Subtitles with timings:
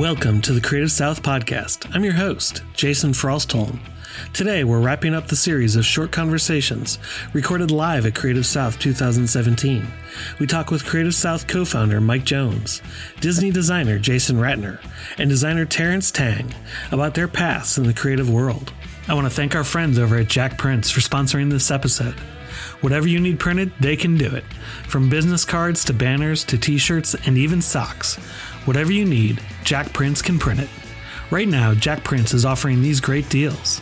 [0.00, 1.86] Welcome to the Creative South Podcast.
[1.94, 3.78] I'm your host, Jason Frostholm.
[4.32, 6.98] Today, we're wrapping up the series of short conversations
[7.34, 9.86] recorded live at Creative South 2017.
[10.38, 12.80] We talk with Creative South co founder Mike Jones,
[13.20, 14.80] Disney designer Jason Ratner,
[15.18, 16.54] and designer Terence Tang
[16.90, 18.72] about their paths in the creative world.
[19.06, 22.18] I want to thank our friends over at JakPrints for sponsoring this episode.
[22.80, 24.44] Whatever you need printed, they can do it.
[24.88, 28.18] From business cards to banners to t shirts and even socks.
[28.64, 30.68] Whatever you need, JakPrints can print it.
[31.30, 33.80] Right now, JakPrints is offering these great deals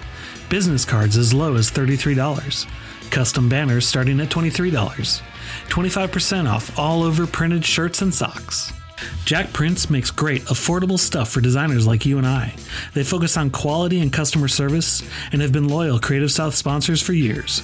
[0.48, 2.66] business cards as low as $33,
[3.10, 5.22] custom banners starting at $23,
[5.68, 8.72] 25% off all over printed shirts and socks.
[9.24, 12.54] JakPrints makes great, affordable stuff for designers like you and I.
[12.94, 17.12] They focus on quality and customer service and have been loyal Creative South sponsors for
[17.12, 17.60] years.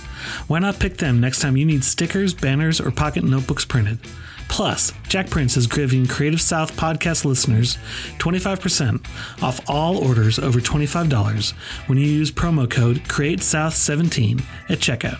[0.46, 3.98] Why not pick them next time you need stickers, banners, or pocket notebooks printed?
[4.48, 7.76] Plus, JakPrints is giving Creative South podcast listeners
[8.18, 9.04] 25%
[9.42, 11.52] off all orders over $25
[11.86, 15.18] when you use promo code CreateSouth17 at checkout.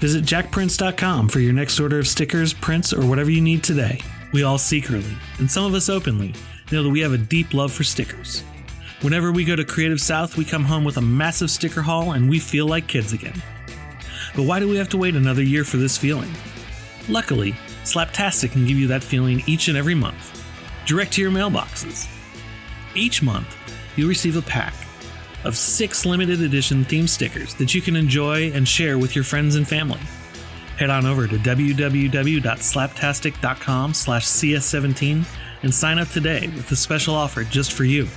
[0.00, 4.00] Visit jakprints.com for your next order of stickers, prints, or whatever you need today.
[4.32, 6.34] We all secretly, and some of us openly,
[6.70, 8.42] know that we have a deep love for stickers.
[9.00, 12.28] Whenever we go to Creative South, we come home with a massive sticker haul and
[12.28, 13.42] we feel like kids again.
[14.34, 16.32] But why do we have to wait another year for this feeling?
[17.08, 17.54] Luckily,
[17.84, 20.42] Slaptastick can give you that feeling each and every month,
[20.86, 22.08] direct to your mailboxes.
[22.94, 23.56] Each month,
[23.96, 24.74] you'll receive a pack
[25.44, 29.56] of six limited edition theme stickers that you can enjoy and share with your friends
[29.56, 30.00] and family.
[30.78, 35.24] Head on over to www.slaptastick.com slash cs17
[35.62, 38.08] and sign up today with a special offer just for you.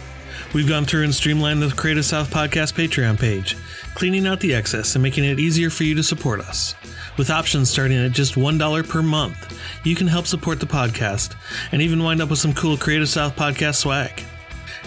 [0.53, 3.57] We've gone through and streamlined the Creative South Podcast Patreon page,
[3.95, 6.73] cleaning out the excess and making it easier for you to support us.
[7.17, 11.35] With options starting at just $1 per month, you can help support the podcast
[11.71, 14.23] and even wind up with some cool Creative South podcast swag.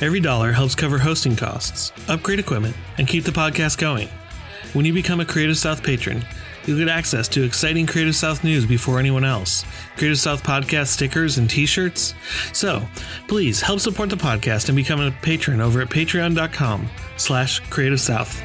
[0.00, 4.09] Every dollar helps cover hosting costs, upgrade equipment, and keep the podcast going.
[4.75, 6.25] When you become a Creative South patron,
[6.65, 9.65] you'll get access to exciting Creative South news before anyone else,
[9.97, 12.15] Creative South podcast stickers and t-shirts.
[12.53, 12.87] So,
[13.27, 18.41] please help support the podcast and become a patron over at patreon.com slash Creative South.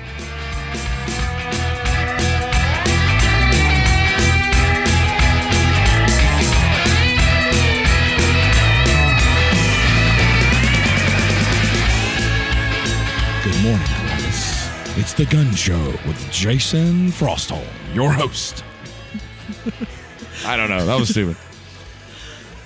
[14.98, 18.64] It's the Gun Show with Jason Frostholm, your host.
[20.46, 20.86] I don't know.
[20.86, 21.36] That was stupid.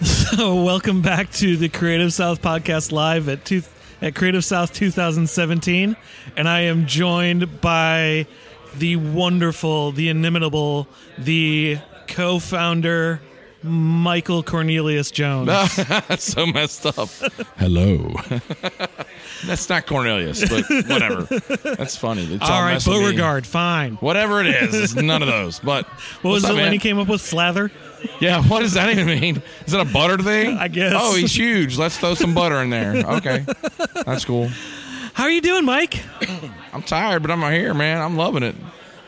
[0.01, 3.63] So, welcome back to the Creative South podcast live at two,
[4.01, 5.97] at Creative South 2017,
[6.37, 8.25] and I am joined by
[8.77, 13.19] the wonderful, the inimitable, the co-founder
[13.61, 15.47] Michael Cornelius Jones.
[15.47, 17.09] That's so messed up.
[17.57, 18.13] Hello.
[19.45, 21.23] That's not Cornelius, but whatever.
[21.75, 22.23] That's funny.
[22.33, 23.01] It's All right, mess with me.
[23.03, 23.95] Beauregard, fine.
[23.95, 25.59] Whatever it is, it's none of those.
[25.59, 25.85] But
[26.21, 26.73] What was what's it up, when man?
[26.73, 27.69] he came up with slather?
[28.21, 29.41] Yeah, what does that even mean?
[29.65, 30.57] Is it a butter thing?
[30.57, 30.93] I guess.
[30.95, 31.77] Oh, he's huge.
[31.77, 32.95] Let's throw some butter in there.
[33.05, 33.45] Okay,
[34.05, 34.49] that's cool.
[35.13, 36.01] How are you doing, Mike?
[36.71, 37.99] I'm tired, but I'm out here, man.
[38.01, 38.55] I'm loving it.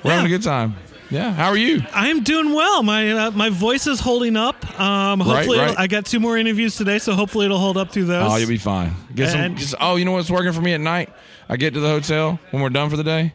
[0.04, 0.16] We're Yeah.
[0.18, 0.76] having a good time.
[1.12, 1.34] Yeah.
[1.34, 1.84] How are you?
[1.94, 2.82] I am doing well.
[2.84, 4.80] My uh, my voice is holding up.
[4.80, 5.72] Um, hopefully, right.
[5.72, 8.32] it'll- I got two more interviews today, so hopefully it'll hold up through those.
[8.32, 8.94] Oh, you'll be fine.
[9.14, 9.56] Get some.
[9.56, 11.10] Just- oh, you know what's working for me at night?
[11.50, 13.34] I get to the hotel when we're done for the day,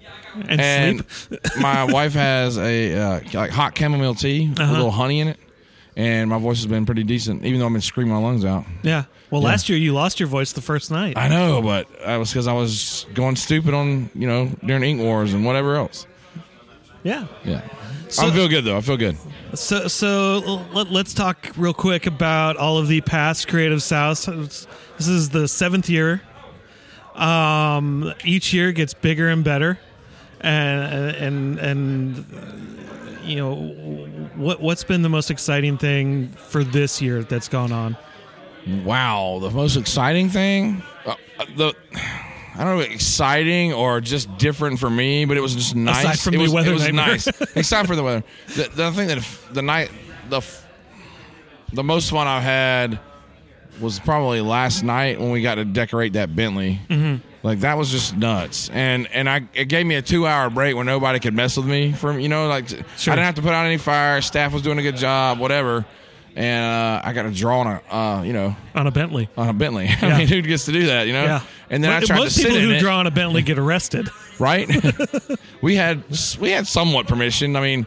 [0.49, 1.41] and, and sleep.
[1.61, 4.73] my wife has a uh, like hot chamomile tea with a Uh-huh.
[4.73, 5.39] little honey in it,
[5.97, 8.65] and my voice has been pretty decent, even though I've been screaming my lungs out.
[8.83, 9.05] Yeah.
[9.31, 11.19] Well, last year you lost your voice the first night.
[11.19, 15.01] I know, but that was because I was going stupid on you know during Ink
[15.03, 16.07] Wars and whatever else.
[17.07, 17.27] Yeah.
[17.45, 17.63] Yeah,
[18.09, 18.77] So- I feel good though.
[18.77, 19.17] I feel good.
[19.55, 24.67] So, so let, let's talk real quick about all of the past Creative Souths.
[24.99, 26.21] This is the seventh year.
[27.15, 29.79] Um, each year gets bigger and better,
[30.41, 32.27] and and and
[33.25, 33.55] you know
[34.35, 37.97] what what's been the most exciting thing for this year that's gone on.
[38.85, 41.15] Wow, the most exciting thing, uh,
[41.57, 41.73] the.
[42.59, 46.05] I don't know, exciting or just different for me, but it was just nice.
[46.05, 47.07] Aside from it the was, weather it was nightmare.
[47.09, 47.27] nice.
[47.57, 48.25] Except for the weather.
[48.55, 49.91] The, the thing that f- the night,
[50.31, 50.67] the f-
[51.73, 52.99] the most fun I've had
[53.81, 56.81] was probably last night when we got to decorate that Bentley.
[56.89, 57.27] Mm-hmm.
[57.43, 60.75] Like that was just nuts, and and I it gave me a two hour break
[60.75, 63.13] where nobody could mess with me from you know like Sure.
[63.13, 64.21] I didn't have to put out any fire.
[64.23, 65.85] Staff was doing a good job, whatever.
[66.37, 69.29] And uh, I got to draw on a uh, you know On a Bentley.
[69.39, 69.87] on a Bentley.
[70.03, 70.15] Yeah.
[70.15, 71.07] I mean, who gets to do that?
[71.07, 71.25] You know.
[71.25, 71.41] Yeah.
[71.71, 73.59] And then I tried most to sit people who it, draw on a Bentley get
[73.59, 74.11] arrested.
[74.39, 74.71] right?
[75.63, 76.05] we had
[76.39, 77.57] we had somewhat permission.
[77.57, 77.87] I mean,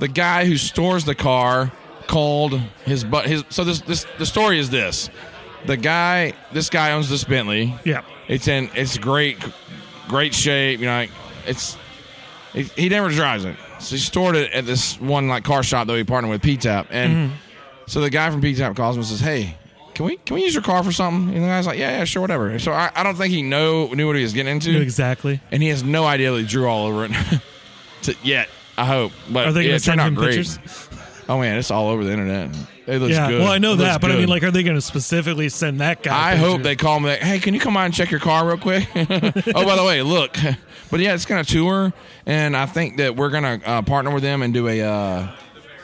[0.00, 1.70] the guy who stores the car
[2.08, 3.44] called his but his.
[3.50, 5.08] So this this the story is this:
[5.66, 7.74] the guy, this guy owns this Bentley.
[7.84, 8.02] Yeah.
[8.28, 9.38] It's in it's great,
[10.08, 10.80] great shape.
[10.80, 11.10] You know, like,
[11.46, 11.76] it's
[12.52, 13.56] he, he never drives it.
[13.78, 16.88] So he stored it at this one like car shop that we partnered with P-Tap,
[16.90, 17.32] and
[17.86, 19.56] so the guy from P-Tap calls him and says, "Hey,
[19.94, 22.04] can we can we use your car for something?" And the guy's like, "Yeah, yeah,
[22.04, 24.80] sure, whatever." So I, I don't think he know knew what he was getting into,
[24.80, 25.40] Exactly.
[25.50, 27.12] and he has no idea that he drew all over it
[28.02, 28.48] to, yet.
[28.78, 30.36] I hope, but Are they yeah, going it to send out him great.
[30.36, 30.58] pictures?
[31.28, 32.50] Oh man, it's all over the internet.
[32.86, 33.28] It looks Yeah.
[33.30, 33.40] good.
[33.40, 34.28] Well, I know It looks that, but I mean, good.
[34.28, 36.32] like, are they going to specifically send that guy?
[36.32, 37.08] I hope they call me.
[37.08, 38.86] Like, hey, can you come by and check your car real quick?
[38.94, 40.36] oh, by the way, look.
[40.88, 41.92] But yeah, it's gonna tour,
[42.26, 45.28] and I think that we're gonna uh, partner with them and do a uh,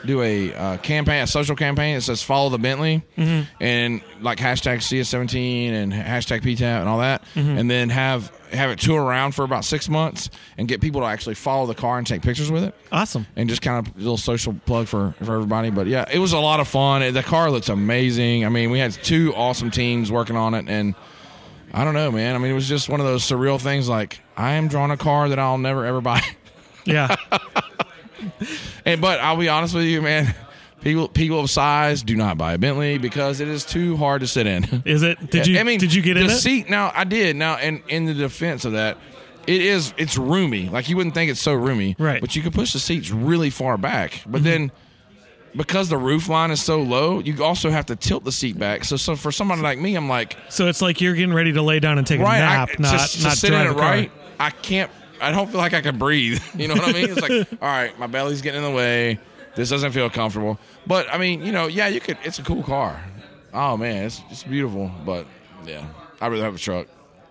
[0.05, 4.77] do a uh, campaign, a social campaign that says "Follow the Bentley" and like hashtag
[4.77, 9.43] CS17 and hashtag PTAP and all that, and then have have it tour around for
[9.43, 10.29] about six months
[10.59, 13.25] and get people to actually follow the car and take pictures with it Awesome.
[13.35, 15.71] and just kind of a little social plug for for everybody.
[15.71, 17.13] But yeah, it was a lot of fun.
[17.13, 18.45] The car looks amazing.
[18.45, 20.93] I mean, we had two awesome teams working on it, and
[21.73, 22.35] I don't know, man.
[22.35, 23.89] I mean, it was just one of those surreal things.
[23.89, 26.21] Like I am drawing a car that I'll never ever buy.
[26.85, 27.15] Yeah.
[28.85, 30.33] and but I'll be honest with you, man.
[30.81, 34.27] People people of size do not buy a Bentley because it is too hard to
[34.27, 34.83] sit in.
[34.85, 35.31] Is it?
[35.31, 35.57] Did you?
[35.57, 36.35] I mean, did you get the in it?
[36.35, 36.69] seat?
[36.69, 37.37] Now I did.
[37.37, 38.97] Now, and in the defense of that,
[39.47, 40.67] it is it's roomy.
[40.67, 42.19] Like you wouldn't think it's so roomy, Right.
[42.19, 44.23] But you can push the seats really far back.
[44.25, 44.43] But mm-hmm.
[44.43, 44.71] then
[45.55, 48.83] because the roof line is so low, you also have to tilt the seat back.
[48.83, 51.61] So, so for somebody like me, I'm like, So it's like you're getting ready to
[51.61, 53.71] lay down and take right, a nap, I, not to, to not sit in it
[53.71, 54.11] right.
[54.39, 54.91] I can't.
[55.23, 56.41] I don't feel like I can breathe.
[56.55, 57.09] You know what I mean?
[57.11, 57.31] It's like,
[57.61, 59.19] all right, my belly's getting in the way.
[59.55, 60.59] This doesn't feel comfortable.
[60.87, 62.17] But I mean, you know, yeah, you could.
[62.23, 63.03] It's a cool car.
[63.53, 64.91] Oh man, it's it's beautiful.
[65.05, 65.25] But
[65.65, 65.85] yeah,
[66.19, 66.87] I'd rather have a truck.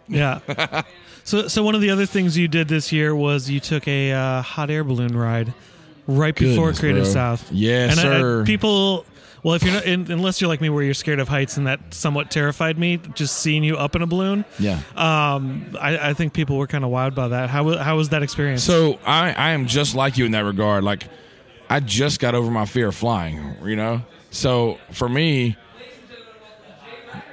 [0.09, 0.41] Yeah.
[1.25, 4.13] so so one of the other things you did this year was you took a
[4.13, 5.53] uh, hot air balloon ride
[6.07, 7.13] right before Goodness, Creative bro.
[7.13, 7.51] South.
[7.53, 8.45] Yes, and I- I- sir.
[8.45, 9.05] people.
[9.43, 11.67] Well, if you're not, in, unless you're like me, where you're scared of heights, and
[11.67, 14.45] that somewhat terrified me, just seeing you up in a balloon.
[14.59, 14.81] Yeah.
[14.95, 17.51] Um, I, I think people were kind of wild by that.
[17.51, 18.63] How how was that experience?
[18.63, 20.85] So I, I am just like you in that regard.
[20.85, 21.09] Like
[21.73, 24.03] I just got over my fear of flying, you know?
[24.31, 25.57] So for me,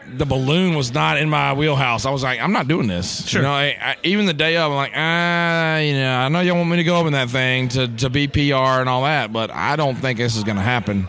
[0.08, 2.06] the balloon was not in my wheelhouse.
[2.06, 3.28] I was like, I'm not doing this.
[3.28, 3.42] Sure.
[3.42, 6.40] You know, I, I, even the day of, I'm like, ah, you know, I know
[6.40, 9.04] y'all want me to go up in that thing to, to be PR and all
[9.04, 11.08] that, but I don't think this is going to happen.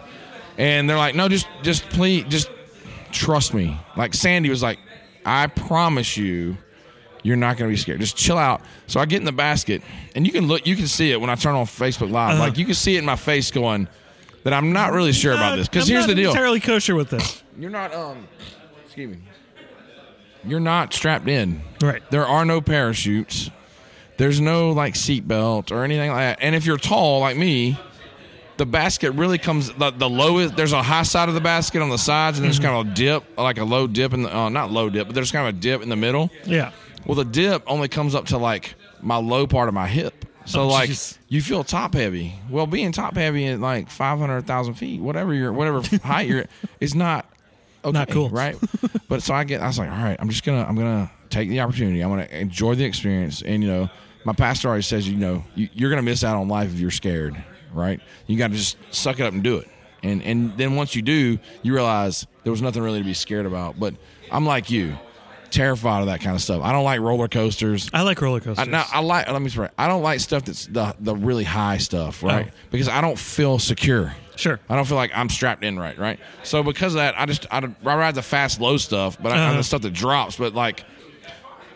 [0.59, 2.51] And they're like, no, just, just please, just
[3.13, 3.79] trust me.
[3.97, 4.79] Like Sandy was like,
[5.25, 6.57] I promise you,
[7.23, 8.01] you're not going to be scared.
[8.01, 8.63] Just chill out.
[8.87, 9.83] So I get in the basket,
[10.15, 12.35] and you can look, you can see it when I turn on Facebook Live.
[12.35, 12.41] Uh-huh.
[12.41, 13.89] Like you can see it in my face going
[14.45, 15.69] that I'm not really sure about this.
[15.69, 17.43] Because I'm here's not the deal: entirely kosher with this.
[17.59, 18.27] you're not, um,
[18.85, 19.23] excuse me,
[20.45, 21.63] you're not strapped in.
[21.83, 22.03] Right.
[22.11, 23.51] There are no parachutes.
[24.17, 26.39] There's no like seatbelt or anything like that.
[26.45, 27.79] And if you're tall like me,
[28.61, 30.55] the basket really comes the, the lowest.
[30.55, 32.67] There's a high side of the basket on the sides, and there's Mm-hmm.
[32.77, 35.15] kind of a dip, like a low dip in the uh, not low dip, but
[35.15, 36.31] there's kind of a dip in the middle.
[36.45, 36.73] Yeah.
[37.07, 40.27] Well, the dip only comes up to like my low part of my hip.
[40.45, 41.17] So Oh, like jeez.
[41.29, 42.35] you feel top heavy.
[42.51, 46.45] Well, being top heavy at like five hundred thousand feet, whatever you're, whatever height you're,
[46.81, 47.25] is not
[47.83, 48.29] okay, Not cool.
[48.29, 48.57] right?
[49.09, 51.49] but so I get, I was like, all right, I'm just gonna, I'm gonna take
[51.49, 52.03] the opportunity.
[52.03, 53.41] I'm gonna enjoy the experience.
[53.43, 53.91] And you know,
[54.25, 56.91] my pastor always says, you know, you, you're gonna miss out on life if you're
[56.91, 58.01] scared, right?
[58.27, 59.69] You got to just suck it up and do it.
[60.03, 63.47] And and then once you do, you realize there was nothing really to be scared
[63.47, 63.79] about.
[63.79, 63.95] But
[64.33, 64.97] I'm like you,
[65.51, 66.63] terrified of that kind of stuff.
[66.63, 67.91] I don't like roller coasters.
[67.93, 68.67] I like roller coasters.
[68.67, 69.29] I, now I like.
[69.31, 69.51] Let me.
[69.51, 72.49] Say, I don't like stuff that's the the really high stuff, right?
[72.51, 72.57] Oh.
[72.71, 74.15] Because I don't feel secure.
[74.37, 74.59] sure.
[74.69, 76.19] I don't feel like I'm strapped in right, right?
[76.45, 79.39] So because of that, I just I, I ride the fast low stuff, but I,
[79.39, 79.57] Uh-huh.
[79.59, 80.37] the stuff that drops.
[80.37, 80.85] But like,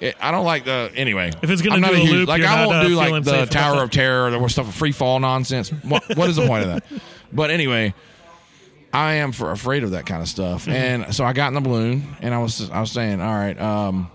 [0.04, 1.32] it, I don't like the anyway.
[1.42, 3.11] If it's gonna I'm not do a huge, loop, like I won't uh, do feeling
[3.12, 5.70] like the Tower of Terror, the stuff of free fall nonsense.
[5.70, 6.84] What what is the point of that?
[7.32, 7.94] But anyway,
[8.92, 10.70] I am for afraid of that kind of stuff, Mm-hmm.
[11.04, 13.58] and so I got in the balloon, and I was I was saying, all right,
[13.61, 14.08] um,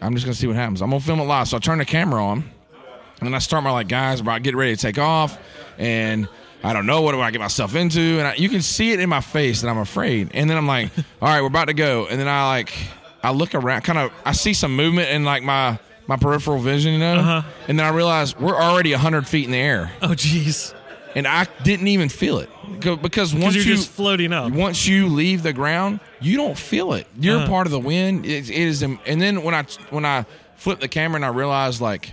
[0.00, 0.82] I'm just gonna see what happens.
[0.82, 3.62] I'm gonna film it live, so I turn the camera on, and then I start
[3.62, 5.38] my like guys about getting ready to take off,
[5.78, 6.28] and
[6.64, 8.98] I don't know what do I get myself into, and I, you can see it
[8.98, 10.90] in my face that I'm afraid, and then I'm like,
[11.22, 12.72] all right, we're about to go, and then I like
[13.22, 16.92] I look around, kind of I see some movement in like my my peripheral vision,
[16.92, 17.42] you know, Uh-huh.
[17.68, 20.72] and then I realize we're already hundred feet in the air, Oh, jeez.
[21.16, 22.48] and I didn't even feel it
[23.02, 24.52] because once you're you just floating up.
[24.52, 27.06] once you leave the ground, you don't feel it.
[27.18, 27.48] You're Uh-huh.
[27.48, 28.24] part of the wind.
[28.24, 31.80] It, it is, and then when I when I flip the camera and I realize
[31.80, 32.12] like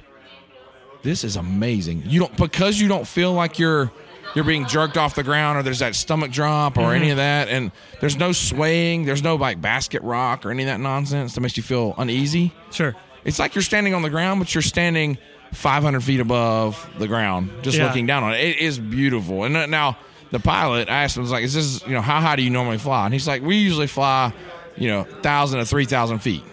[1.03, 2.03] this is amazing.
[2.07, 3.91] You don't because you don't feel like you're
[4.35, 7.49] you're being jerked off the ground or there's that stomach drop or any of that,
[7.49, 9.05] and there's no swaying.
[9.05, 12.53] There's no like basket rock or any of that nonsense that makes you feel uneasy.
[12.71, 12.95] Sure.
[13.25, 15.17] It's like you're standing on the ground, but you're standing
[15.53, 17.85] 500 feet above the ground, just Yeah.
[17.87, 18.39] looking down on it.
[18.39, 19.43] It is beautiful.
[19.43, 19.97] And uh, now
[20.31, 22.41] the pilot, I asked him, I was like, "Is this, you know, how high do
[22.41, 24.33] you normally fly?" And he's like, "We usually fly
[24.75, 26.43] you know, thousand to three thousand feet,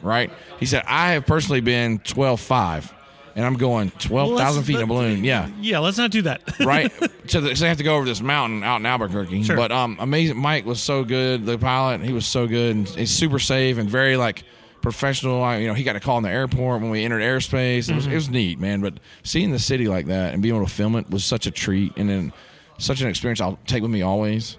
[0.00, 0.30] right?
[0.58, 2.90] He said I have personally been twelve five,
[3.36, 5.22] and I'm going twelve thousand Well, feet in a balloon.
[5.22, 6.42] Yeah, Yeah, let's not do that.
[6.60, 6.90] right?
[7.28, 9.42] so, they, have to go over this mountain out in Albuquerque.
[9.44, 9.56] Sure.
[9.56, 10.38] But um, amazing.
[10.38, 11.44] Mike was so good.
[11.44, 12.74] The pilot, he was so good.
[12.74, 14.44] And he's super safe and very like
[14.80, 15.42] professional.
[15.42, 17.90] I, you know, he got a call in the airport when we entered airspace.
[17.90, 18.80] It was, it was neat, man.
[18.80, 21.50] But seeing the city like that and being able to film it was such a
[21.50, 22.32] treat, and then
[22.78, 24.56] such an experience I'll take with me always.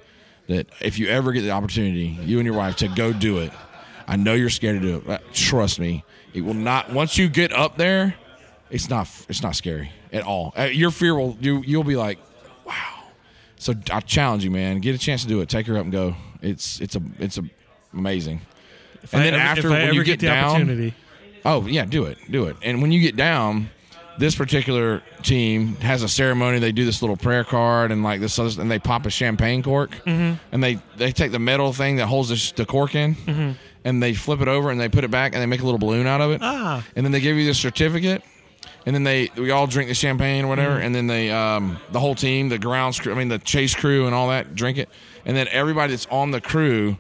[0.48, 3.52] That if you ever get the opportunity, you and your wife, to go do it,
[4.08, 5.06] I know you're scared to do it.
[5.06, 6.92] But trust me, it will not.
[6.92, 8.16] Once you get up there,
[8.70, 10.54] it's not it's not scary at all.
[10.58, 12.20] Uh, Your fear will you you'll be like,
[12.66, 12.74] wow.
[13.58, 14.80] So I challenge you, man.
[14.82, 15.50] Get a chance to do it.
[15.50, 16.16] Take her up and go.
[16.42, 17.44] It's it's a it's a
[17.94, 18.42] amazing.
[19.04, 20.94] If and I then ever- after when you get, the down,
[21.46, 22.58] oh yeah, do it, do it.
[22.62, 23.70] And when you get down,
[24.20, 26.60] this particular team has a ceremony.
[26.60, 29.64] They do this little prayer card and like this, other- and they pop a champagne
[29.64, 30.36] cork, Mm-hmm.
[30.52, 33.52] and they they take the metal thing that holds the, the cork in, Mm-hmm.
[33.86, 35.80] and they flip it over and they put it back and they make a little
[35.80, 38.24] balloon out of it ah, and then they give you the certificate
[38.86, 42.00] and then they we all drink the champagne or whatever and then they um the
[42.00, 44.90] whole team the grounds crew i mean the chase crew and all that drink it.
[45.26, 46.98] And then everybody that's on the crew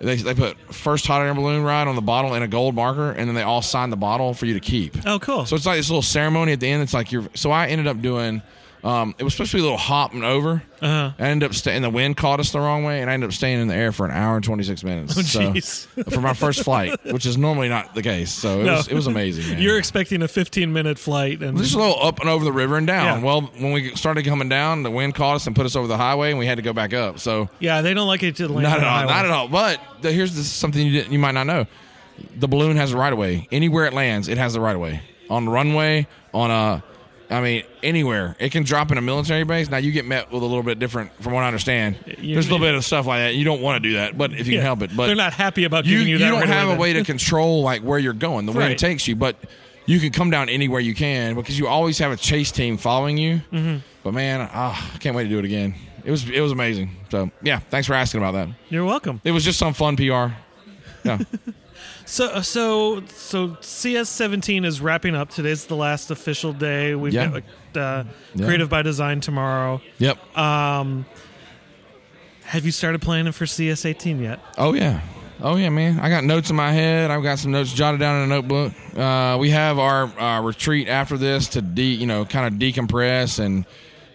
[0.00, 3.10] they, they put first hot air balloon ride on the bottle and a gold marker
[3.10, 4.96] and then they all sign the bottle for you to keep.
[5.06, 5.46] Oh, cool.
[5.46, 6.82] so it's like this little ceremony at the end.
[6.82, 8.42] It's like you're so i ended up doing
[8.86, 10.62] um, it was supposed to be a little hopping over.
[10.80, 11.10] Uh-huh.
[11.18, 11.82] I ended up staying.
[11.82, 13.90] The wind caught us the wrong way, and I ended up staying in the air
[13.90, 15.16] for an hour and twenty six minutes.
[15.18, 15.22] Oh,
[15.58, 18.30] so, for my first flight, which is normally not the case.
[18.30, 18.74] So it No.
[18.74, 19.54] was it was amazing.
[19.54, 19.62] Man.
[19.62, 22.76] You're expecting a 15 minute flight, and Just a little up and over the river
[22.76, 23.18] and down.
[23.20, 23.24] Yeah.
[23.24, 25.96] Well, when we started coming down, the wind caught us and put us over the
[25.96, 27.18] highway, and we had to go back up.
[27.18, 28.62] So yeah, they don't like it to land.
[28.62, 29.12] not at the all, highway.
[29.12, 29.48] not at all.
[29.48, 31.66] But the, here's this, something you didn't, you might not know:
[32.36, 33.48] the balloon has a right of way.
[33.50, 36.84] Anywhere it lands, it has the right of way on the runway, on a,
[37.28, 39.68] I mean, anywhere it can drop in a military base.
[39.68, 41.96] Now you get met with a little bit different, from what I understand.
[42.18, 43.34] You- There's a little bit of stuff like that.
[43.34, 44.58] You don't want to do that, but if you Yeah.
[44.60, 46.30] can help it, but they're not happy about you, giving you you that.
[46.30, 48.46] don't right have away a way to control like where you're going.
[48.46, 48.78] The wind Right.
[48.78, 49.36] takes you, but
[49.86, 53.16] you can come down anywhere you can because you always have a chase team following
[53.18, 53.40] you.
[53.52, 53.76] Mm-hmm.
[54.04, 55.74] But man, ah, I can't wait to do it again.
[56.04, 56.90] It was it was amazing.
[57.10, 58.48] So yeah, thanks for asking about that.
[58.68, 59.20] You're welcome.
[59.24, 60.02] It was just some fun PR.
[61.04, 61.18] Yeah,
[62.08, 65.28] So, so, so CS17 is wrapping up.
[65.30, 66.94] Today's the last official day.
[66.94, 67.40] We've Yeah.
[67.72, 68.46] got uh, Yeah.
[68.46, 69.80] Creative by Design tomorrow.
[69.98, 70.16] yep.
[70.34, 71.04] Have
[72.64, 74.38] you started planning for CS18 yet?
[74.56, 75.00] Oh yeah.
[75.42, 76.00] Oh yeah, man!
[76.00, 77.10] I got notes in my head.
[77.10, 78.72] I've got some notes jotted down in a notebook.
[78.96, 83.38] Uh, we have our uh, retreat after this to de, you know, kind of decompress
[83.38, 83.66] and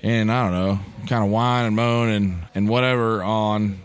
[0.01, 3.79] and I don't know, kind of whine and moan and and whatever on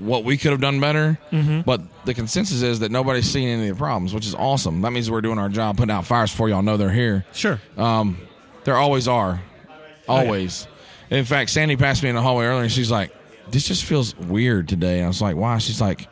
[0.00, 1.18] what we could have done better.
[1.64, 4.82] But the consensus is that nobody's seen any of the problems, which is awesome.
[4.82, 7.24] That means we're doing our job, putting out fires before y'all know they're here.
[7.32, 7.60] Sure.
[7.76, 8.18] Um,
[8.64, 9.40] there always are,
[10.08, 10.66] always.
[11.10, 13.12] In fact, Sandy passed me in the hallway earlier, and she's like,
[13.50, 16.08] "This just feels weird today." And I was like, "Why?" She's like,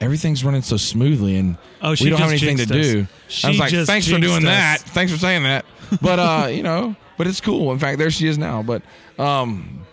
[0.00, 2.68] "Everything's running so smoothly, and Oh, she we don't have anything to us.
[2.68, 4.42] do." She I was like, "Thanks for doing us.
[4.44, 4.80] that.
[4.80, 5.64] Thanks for saying that."
[6.02, 7.72] But uh, you know, but it's cool.
[7.72, 8.62] In fact, there she is now.
[8.62, 8.82] But
[9.18, 9.85] um,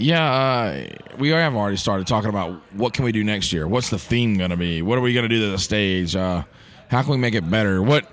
[0.00, 0.86] yeah, uh,
[1.18, 3.68] we have already started talking about what can we do next year.
[3.68, 4.82] What's the theme going to be?
[4.82, 6.16] What are we going to do to the stage?
[6.16, 6.44] Uh,
[6.88, 7.82] how can we make it better?
[7.82, 8.06] What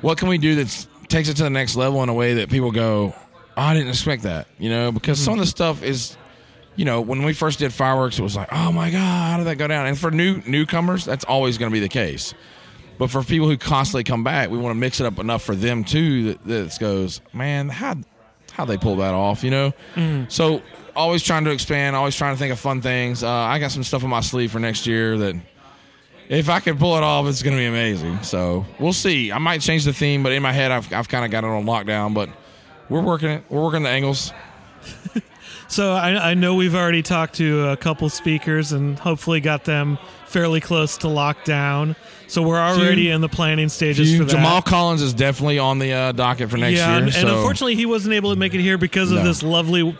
[0.00, 2.50] what can we do that takes it to the next level in a way that
[2.50, 3.22] people go, oh,
[3.56, 4.92] I didn't expect that, you know?
[4.92, 6.16] Because some of the stuff is,
[6.76, 9.46] you know, when we first did fireworks, it was like, oh my god, how did
[9.46, 9.86] that go down?
[9.86, 12.34] And for new newcomers, that's always going to be the case.
[12.98, 15.54] But for people who constantly come back, we want to mix it up enough for
[15.54, 17.96] them too that, that goes, man, how
[18.52, 19.72] how they pull that off, you know?
[20.28, 20.62] So
[20.96, 23.22] always trying to expand, always trying to think of fun things.
[23.22, 25.36] Uh, I got some stuff on my sleeve for next year that
[26.28, 28.22] if I can pull it off, it's going to be amazing.
[28.22, 29.30] So we'll see.
[29.30, 31.48] I might change the theme, but in my head, I've, I've kind of got it
[31.48, 32.14] on lockdown.
[32.14, 32.30] But
[32.88, 33.44] we're working it.
[33.48, 34.32] We're working the angles.
[35.68, 39.98] So I, I know we've already talked to a couple speakers and hopefully got them
[40.26, 41.96] fairly close to lockdown.
[42.28, 44.30] So we're already Few- in the planning stages for that.
[44.30, 47.04] Jamal Collins is definitely on the uh, docket for next yeah, year.
[47.06, 49.24] and, and unfortunately he wasn't able to make it here because of No.
[49.24, 49.98] this lovely,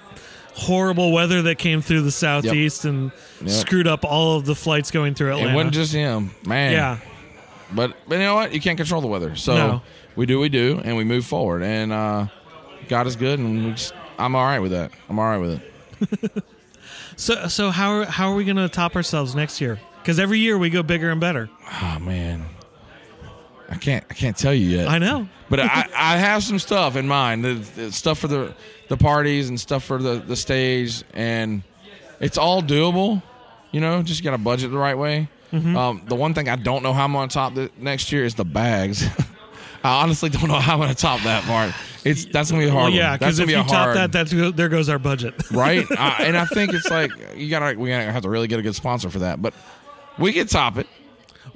[0.56, 3.50] horrible weather that came through the southeast and Yep.
[3.50, 5.50] screwed up all of the flights going through Atlanta.
[5.50, 6.72] it wasn't just him, man.
[6.72, 6.98] yeah,
[7.72, 8.52] But but you know what?
[8.54, 9.36] You can't control the weather.
[9.36, 9.82] So No.
[10.16, 11.62] we do we do, and we move forward.
[11.62, 12.26] And uh,
[12.88, 14.92] God is good, and we just, I'm all right with that.
[15.10, 15.60] I'm all right with
[16.32, 16.44] it.
[17.18, 19.80] So so how are, how are we going to top ourselves next year?
[20.02, 21.48] Because every year we go bigger and better.
[21.82, 22.44] Oh man,
[23.70, 24.88] I can't I can't tell you yet.
[24.88, 25.26] I know.
[25.48, 28.52] But I, I have some stuff in mind, the, the stuff for the
[28.88, 31.62] the parties and stuff for the the stage, and
[32.20, 33.22] it's all doable.
[33.72, 35.28] You know, just got to budget the right way.
[35.52, 35.76] Mm-hmm.
[35.76, 38.24] Um, the one thing I don't know how I'm going to top the, next year
[38.24, 39.06] is the bags.
[39.84, 41.72] I honestly don't know how I'm going to top that part.
[42.04, 42.92] It's that's going to be hard.
[42.92, 45.34] Well, yeah, because if gonna you be a top that, that's there goes our budget.
[45.50, 45.84] right?
[45.90, 48.62] I, and I think it's like you gotta we gotta have to really get a
[48.62, 49.42] good sponsor for that.
[49.42, 49.54] But
[50.18, 50.86] we could top it.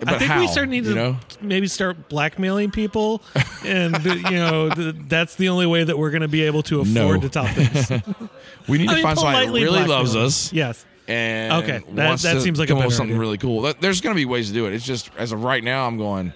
[0.00, 1.16] But I think how, we start need to you know?
[1.40, 3.23] maybe start blackmailing people,
[3.64, 6.80] and you know th- that's the only way that we're going to be able to
[6.80, 7.21] afford No.
[7.21, 7.90] to top this.
[8.69, 10.52] We need I to mean, find somebody that really loves us.
[10.52, 10.85] Yes.
[11.09, 13.21] and Okay, that- that seems like a come up with something idea.
[13.21, 13.62] really cool.
[13.62, 14.75] That- There's going to be ways to do it.
[14.75, 16.33] It's just as of right now, I'm going,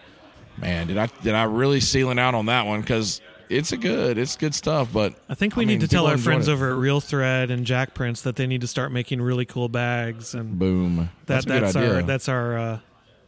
[0.59, 0.87] man.
[0.88, 2.80] Did I did I really ceiling out on that one?
[2.80, 4.88] Because it's a good, it's good stuff.
[4.92, 6.52] But I think we I need mean, to tell our friends it.
[6.52, 10.35] over at Real Thread and JakPrints that they need to start making really cool bags,
[10.35, 11.94] and boom, that that's a good that's idea.
[11.97, 12.78] our that's our uh,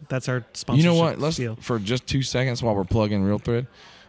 [0.09, 0.93] that's our you sponsorship.
[0.93, 1.19] know what?
[1.19, 1.57] Let's deal.
[1.61, 3.67] for just two seconds while we're plugging Real Thread.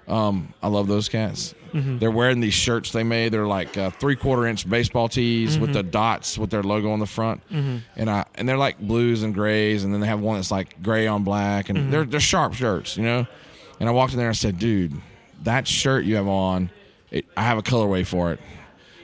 [0.07, 1.53] Um, I love those cats.
[1.73, 1.97] Mm-hmm.
[1.97, 3.33] They're wearing these shirts they made.
[3.33, 5.89] They're like uh, three quarter inch baseball tees with the Mm-hmm.
[5.91, 9.83] dots with their logo on the front, and I and they're like blues and grays,
[9.83, 11.91] and then they have one that's like gray on black, and Mm-hmm.
[11.91, 13.27] they're they're sharp shirts, you know.
[13.81, 14.93] And I walked in there and I said, "Dude,
[15.43, 16.69] that shirt you have on,
[17.11, 18.39] it, I have a colorway for it."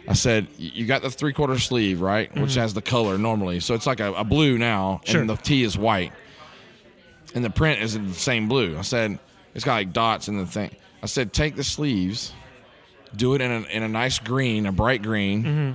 [0.08, 2.34] I said, "You got the three quarter sleeve, right?
[2.38, 5.12] Which has the color normally, so it's like a, a blue now, Mm-hmm.
[5.12, 5.22] Sure.
[5.22, 6.14] and the tee is white."
[7.34, 8.78] And the print is the same blue.
[8.78, 9.20] I said
[9.54, 10.76] it's got like dots in the thing.
[11.02, 12.34] I said take the sleeves,
[13.16, 15.44] do it in a, in a nice green, a bright green.
[15.44, 15.72] Mm-hmm.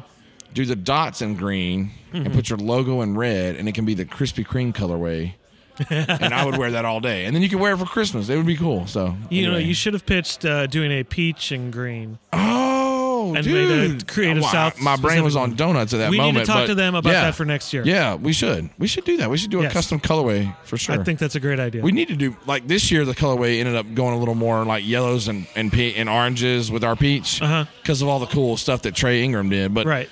[0.55, 3.93] Do the dots in green and put your logo in red, and it can be
[3.95, 5.35] the Krispy Kreme colorway.
[5.91, 8.29] and I would wear that all day, and then you can wear it for Christmas.
[8.29, 8.87] It would be cool.
[8.87, 12.19] So You know, you should have pitched uh, doing a peach and green.
[12.33, 12.58] Oh,
[13.37, 14.09] And made a dude!
[14.09, 16.37] Creative Wow, South My brain was on specific- donuts at that we moment.
[16.37, 17.23] need to talk but to them about yeah.
[17.23, 17.83] that for next year.
[17.85, 18.71] Yeah, we should.
[18.79, 19.31] We should do that.
[19.31, 19.73] We should do a Yes.
[19.73, 21.01] custom colorway for sure.
[21.01, 21.83] I think that's a great idea.
[21.83, 23.05] We need to do like this year.
[23.05, 26.71] The colorway ended up going a little more like yellows and and, pe- and oranges
[26.71, 27.65] with our peach Uh-huh.
[27.83, 29.75] because of all the cool stuff that Trey Ingram did.
[29.75, 30.09] But right.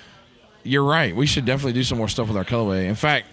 [0.63, 1.15] you're right.
[1.15, 2.85] We should definitely do some more stuff with our colorway.
[2.87, 3.27] In fact,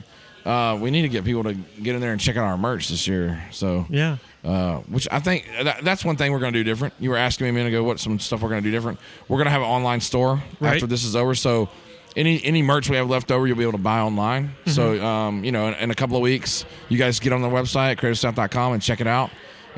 [0.45, 2.89] uh, we need to get people to get in there and check out our merch
[2.89, 3.43] this year.
[3.51, 4.19] So Yeah.
[4.45, 6.95] Uh, which I think that, that's one thing we're going to do different.
[7.01, 8.99] You were asking me a minute ago what some stuff we're going to do different.
[9.29, 10.75] We're going to have an online store Right.
[10.75, 11.35] after this is over.
[11.35, 11.69] So
[12.17, 14.49] any any merch we have left over, you'll be able to buy online.
[14.49, 14.71] Mm-hmm.
[14.71, 17.49] So um, you know, in, in a couple of weeks, you guys get on the
[17.49, 19.31] website creativesouth.com and check it out.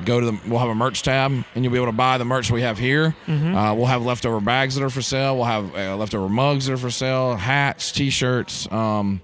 [0.05, 0.39] Go to the.
[0.47, 2.77] We'll have a merch tab, and you'll be able to buy the merch we have
[2.77, 3.17] here.
[3.27, 3.55] Mm-hmm.
[3.57, 5.37] Uh, we'll have leftover bags that are for sale.
[5.37, 9.23] We'll have uh, leftover mugs that are for sale, hats, t-shirts, um,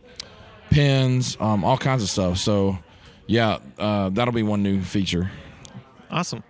[0.70, 2.38] pins, um, all kinds of stuff.
[2.38, 2.78] So,
[3.26, 5.30] yeah, uh, that'll be one new feature.
[6.10, 6.42] Awesome.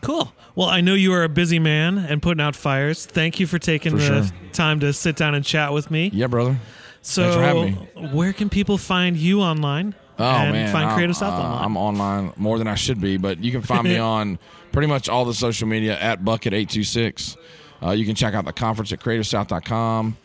[0.00, 0.32] Cool.
[0.54, 3.06] Well, I know you are a busy man and putting out fires.
[3.06, 4.36] Thank you for taking For the sure.
[4.52, 6.10] time to sit down and chat with me.
[6.12, 6.58] Yeah, brother.
[7.00, 9.94] So, Thanks for having where can people find you online?
[10.18, 11.64] Oh and man, find I'm, Creative South uh, online.
[11.64, 14.38] I'm online more than I should be, but you can find me on
[14.70, 17.36] pretty much all the social media at Bucket eight two six.
[17.82, 20.16] Uh, you can check out the conference at CreativeSouth.com,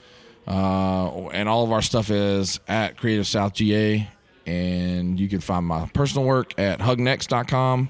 [0.47, 4.07] uh, and all of our stuff is at Creative South GA.
[4.47, 7.89] And you can find my personal work at HugNecks.com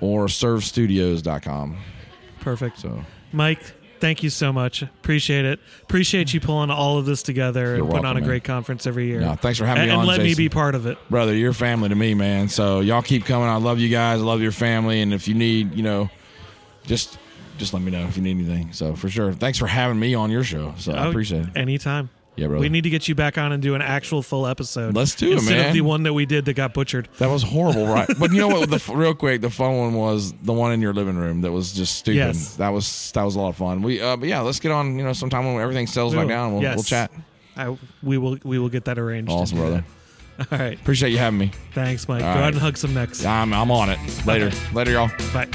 [0.00, 1.76] or ServeStudios.com.
[2.40, 2.78] Perfect.
[2.78, 3.60] So Mike,
[4.00, 4.82] thank you so much.
[4.82, 5.60] Appreciate it.
[5.82, 8.28] Appreciate you pulling all of this together and You're putting on a man.
[8.28, 9.20] great conference every year.
[9.20, 10.00] No, thanks for having and, me on.
[10.00, 10.96] and let me be part of it.
[11.10, 12.48] brother, you're family to me, man.
[12.48, 13.48] So y'all keep coming.
[13.48, 14.20] I love you guys.
[14.20, 15.02] I love your family.
[15.02, 16.08] And if you need, you know,
[16.84, 17.18] just
[17.58, 18.72] just let me know if you need anything.
[18.72, 19.32] So for sure.
[19.32, 20.74] Thanks for having me on your show.
[20.78, 21.56] So I Oh, appreciate it.
[21.56, 22.08] Anytime.
[22.38, 22.60] Yeah, brother.
[22.60, 24.94] We need to get you back on and do an actual full episode.
[24.94, 25.74] Let's do it, instead of man.
[25.74, 27.08] the one that we did that got butchered.
[27.18, 28.08] that was horrible, right?
[28.18, 28.70] but you know what?
[28.70, 31.40] The real quick, the fun one was the one in your living room.
[31.42, 32.16] That was just stupid.
[32.16, 32.54] Yes.
[32.56, 33.82] That was that was a lot of fun.
[33.82, 34.96] We, uh, but yeah, let's get on.
[34.96, 36.76] You know, sometime when everything settles back down, we'll, Yes.
[36.76, 37.10] we'll chat.
[37.56, 39.30] I, we will we will get that arranged.
[39.30, 39.84] and Awesome, do brother.
[40.38, 40.52] that.
[40.52, 40.80] All right.
[40.80, 41.50] Appreciate you having me.
[41.74, 42.22] Thanks, Mike.
[42.22, 42.40] All Go right.
[42.42, 43.24] ahead and hug some necks.
[43.24, 43.98] I'm I'm on it.
[44.26, 45.10] Later, later, y'all.
[45.34, 45.48] Bye.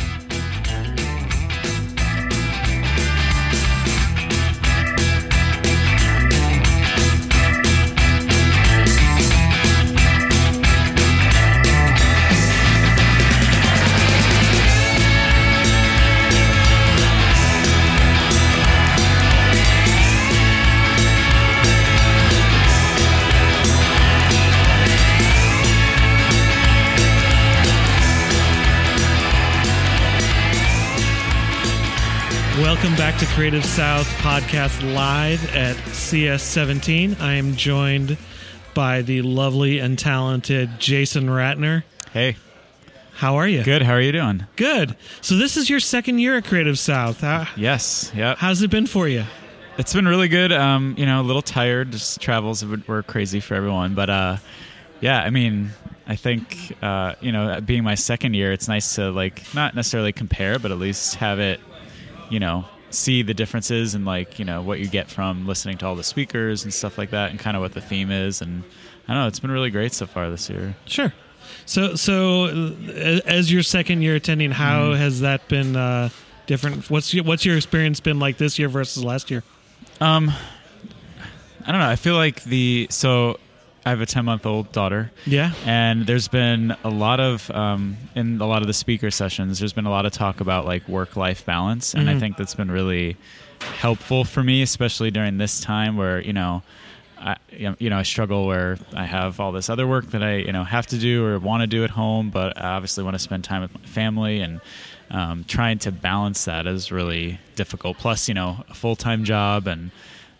[32.84, 37.18] Welcome back to Creative South Podcast Live at CS17.
[37.22, 38.18] I am joined
[38.74, 41.84] by the lovely and talented Jason Ratner.
[42.12, 42.36] Hey,
[43.14, 43.64] How are you?
[43.64, 43.84] good.
[43.84, 44.48] How are you doing?
[44.58, 44.98] Good.
[45.22, 47.22] So this is your second year at Creative South.
[47.22, 48.12] How, Yes.
[48.14, 48.40] Yep.
[48.40, 49.24] how's it been for you?
[49.78, 50.52] It's been really good.
[50.52, 51.92] Um, you know, a little tired.
[51.94, 54.38] Just travels were crazy for everyone, but uh,
[55.00, 55.24] yeah.
[55.24, 55.70] I mean,
[56.06, 60.12] I think uh, you know, being my second year, it's nice to like not necessarily
[60.12, 61.62] compare, but at least have it,
[62.30, 65.86] you know, see the differences and like you know what you get from listening to
[65.86, 68.42] all the speakers and stuff like that, and kind of what the theme is.
[68.42, 68.64] And
[69.08, 69.28] I don't know.
[69.28, 70.76] It's been really great so far this year.
[70.86, 71.14] Sure.
[71.66, 72.46] So, so
[73.26, 74.98] as your second year attending, how Mm-hmm.
[75.00, 76.10] has that been uh,
[76.46, 76.90] different?
[76.90, 79.44] What's your, what's your experience been like this year versus last year?
[80.02, 80.32] Um,
[81.66, 81.88] I don't know.
[81.88, 83.40] I feel like the so
[83.86, 85.12] I have a 10 month old daughter.
[85.26, 85.52] Yeah.
[85.66, 89.74] And there's been a lot of, um, in a lot of the speaker sessions, there's
[89.74, 91.94] been a lot of talk about like work life balance.
[91.94, 92.20] And I Mhm.
[92.20, 93.18] think that's been really
[93.80, 96.64] helpful for me, especially during this time where, you know,
[97.20, 97.38] I,
[97.80, 100.66] you know, I struggle where I have all this other work that I, you know,
[100.66, 103.46] have to do or want to do at home, but I obviously want to spend
[103.46, 104.60] time with my family and
[105.10, 107.98] um, trying to balance that is really difficult.
[107.98, 109.92] Plus, you know, a full time job and,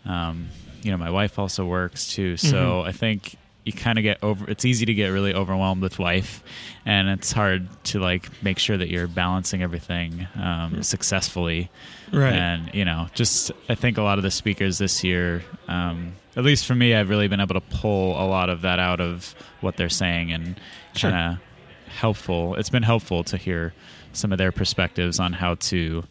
[0.06, 0.50] um,
[0.84, 2.38] you know, my wife also works too.
[2.38, 2.88] So Mhm.
[2.88, 6.44] I think you kind of get over, it's easy to get really overwhelmed with life
[6.86, 11.70] and it's hard to like make sure that you're balancing everything um, successfully.
[12.12, 12.34] Right.
[12.34, 16.44] And, you know, just I think a lot of the speakers this year, um, at
[16.44, 19.34] least for me, I've really been able to pull a lot of that out of
[19.62, 20.60] what they're saying and
[20.96, 21.12] Sure.
[21.12, 22.56] kind of helpful.
[22.56, 23.74] It's been helpful to hear
[24.12, 26.04] some of their perspectives on how to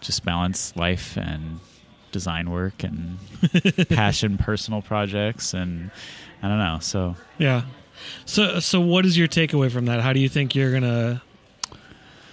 [0.00, 1.60] just balance life and
[2.12, 3.18] design work and
[3.88, 5.90] passion personal projects and
[6.42, 6.78] I don't know.
[6.80, 7.62] So Yeah.
[8.24, 10.00] So so what is your takeaway from that?
[10.00, 11.22] How do you think you're gonna,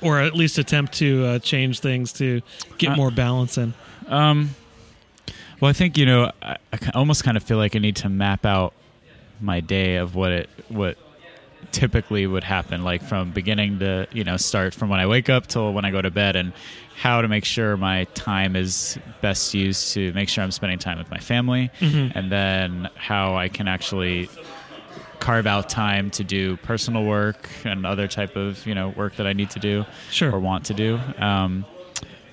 [0.02, 2.42] or at least attempt to uh, change things to
[2.78, 3.74] get Uh, more balance in?
[4.08, 4.52] Um,
[5.60, 8.10] well, I think you know, I, I almost kind of feel like I need to
[8.10, 8.74] map out
[9.42, 10.98] my day of what it what
[11.72, 15.48] typically would happen, like from beginning to you know start from when I wake up
[15.48, 16.54] till when I go to bed, and
[17.00, 20.98] how to make sure my time is best used to make sure I'm spending time
[20.98, 22.12] with my family, Mhm.
[22.16, 24.30] and then how I can actually
[25.20, 29.28] carve out time to do personal work and other type of you know work that
[29.28, 30.32] I need to do Sure.
[30.32, 31.00] or want to do.
[31.20, 31.66] Um,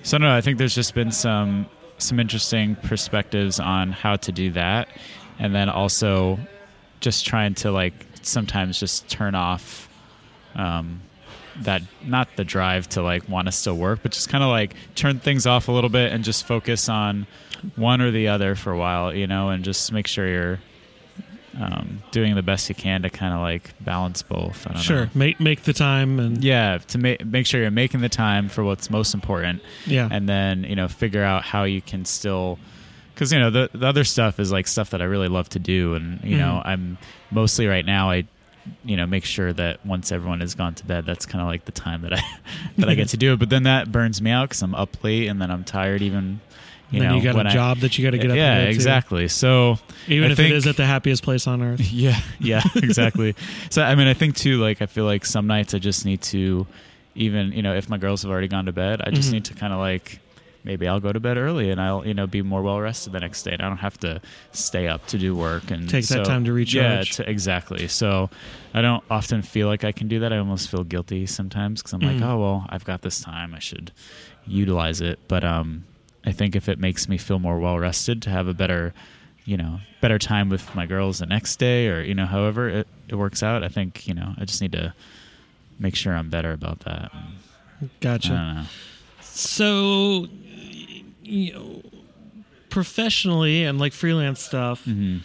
[0.03, 4.51] so no, I think there's just been some some interesting perspectives on how to do
[4.51, 4.87] that,
[5.39, 6.39] and then also
[7.01, 9.87] just trying to like sometimes just turn off
[10.55, 11.01] um,
[11.61, 14.75] that not the drive to like want to still work, but just kind of like
[14.95, 17.27] turn things off a little bit and just focus on
[17.75, 20.59] one or the other for a while, you know, and just make sure you're
[21.59, 24.67] um, doing the best you can to kind of like balance both.
[24.67, 25.05] I don't Sure.
[25.05, 25.09] know.
[25.15, 28.63] Make make the time and Yeah, to make make sure you're making the time for
[28.63, 30.09] what's most important, yeah.
[30.11, 32.59] and then you know figure out how you can still,
[33.13, 35.59] because you know the the other stuff is like stuff that I really love to
[35.59, 36.67] do, and you know Mhm.
[36.67, 36.97] I'm
[37.31, 38.25] mostly right now I,
[38.83, 41.65] you know, make sure that once everyone has gone to bed, that's kind of like
[41.65, 42.21] the time that I
[42.77, 43.39] that I get to do it.
[43.39, 46.39] But then that burns me out because I'm up late and then I'm tired even.
[46.91, 48.37] You then know, you got a I- job that you got to get up.
[48.37, 49.27] yeah, exactly.
[49.27, 51.81] So Even I if think- it is at the happiest place on earth.
[51.91, 53.35] yeah, yeah, exactly.
[53.71, 54.59] so I mean, I think too.
[54.61, 56.67] Like, I feel like some nights I just need to,
[57.15, 59.33] even you know, if my girls have already gone to bed, I just Mhm.
[59.33, 60.19] need to kind of like
[60.65, 63.19] maybe I'll go to bed early and I'll you know be more well rested the
[63.21, 63.51] next day.
[63.53, 64.19] And I don't have to
[64.51, 67.11] stay up to do work and Take that time to Yeah, recharge.
[67.11, 67.87] to, exactly.
[67.87, 68.29] So
[68.73, 70.33] I don't often feel like I can do that.
[70.33, 72.19] I almost feel guilty sometimes because I'm Mhm.
[72.19, 73.53] like, oh well, I've got this time.
[73.53, 73.91] I should
[74.45, 75.19] utilize it.
[75.27, 75.85] But um,
[76.25, 78.93] I think if it makes me feel more well rested to have a better,
[79.45, 82.87] you know, better time with my girls the next day, or you know, however it,
[83.07, 84.93] it works out, I think you know, I just need to
[85.79, 87.11] make sure I'm better about that.
[87.99, 88.65] Gotcha.
[89.21, 90.27] So,
[91.25, 91.81] you know,
[92.69, 95.21] professionally and like freelance stuff, Mhm.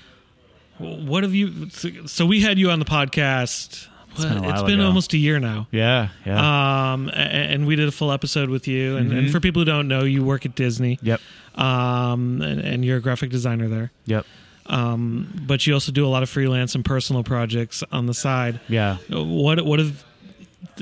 [0.78, 1.68] what have you?
[2.06, 3.86] So we had you on the podcast.
[4.12, 5.68] It's been It's been almost a year now.
[5.70, 6.92] Yeah, yeah.
[6.92, 8.96] Um, and we did a full episode with you.
[8.96, 9.30] And, and Mhm.
[9.32, 10.98] for people who don't know, you work at Disney.
[11.02, 11.20] yep,
[11.54, 13.92] Um, and, and you're a graphic designer there.
[14.06, 14.26] yep,
[14.66, 18.58] Um, but you also do a lot of freelance and personal projects on the side.
[18.68, 18.96] yeah.
[19.10, 20.04] What what have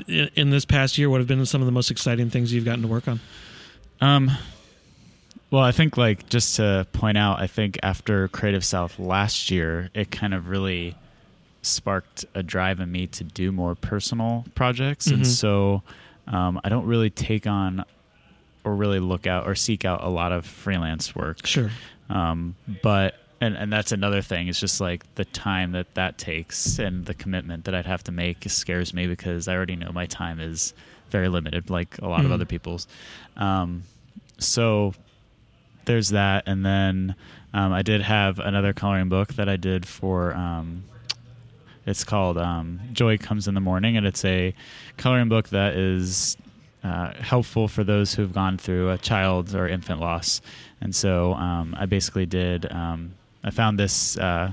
[0.07, 1.09] in in this past year?
[1.09, 3.19] What have been some of the most exciting things you've gotten to work on?
[4.01, 4.31] Um,
[5.51, 9.89] well, I think like just to point out, I think after Creative South last year,
[9.93, 10.95] it kind of really
[11.61, 15.13] sparked a drive in me to do more personal projects, Mhm.
[15.13, 15.83] and so
[16.27, 17.83] um, I don't really take on
[18.63, 21.45] or really look out or seek out a lot of freelance work.
[21.47, 21.71] Sure.
[22.09, 24.47] Um, but and and that's another thing.
[24.47, 28.11] It's just like the time that that takes and the commitment that I'd have to
[28.11, 30.73] make scares me because I already know my time is
[31.09, 32.33] very limited, like a lot of Mhm.
[32.35, 32.87] other people's.
[33.37, 33.83] Um,
[34.37, 34.93] so
[35.89, 37.15] there's that, and then
[37.51, 40.35] um, I did have another coloring book that I did for.
[40.35, 40.83] Um,
[41.87, 44.53] it's called um, Joy Comes in the Morning, and it's a
[44.97, 46.37] coloring book that is
[46.83, 50.41] uh, helpful for those who've gone through a child or infant loss.
[50.79, 52.71] And so um, I basically did.
[52.71, 54.51] Um, I found this uh,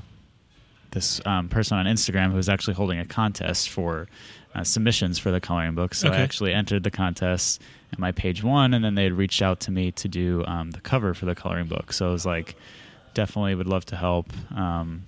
[0.92, 4.09] this um, person on Instagram who was actually holding a contest for
[4.57, 5.95] uh, submissions for the coloring book.
[5.95, 7.61] So I actually entered the contest
[7.92, 10.71] at my page one, and then they had reached out to me to do um,
[10.73, 11.92] the cover for the coloring book.
[11.92, 12.57] So I was like,
[13.14, 14.33] definitely would love to help.
[14.57, 15.05] Um,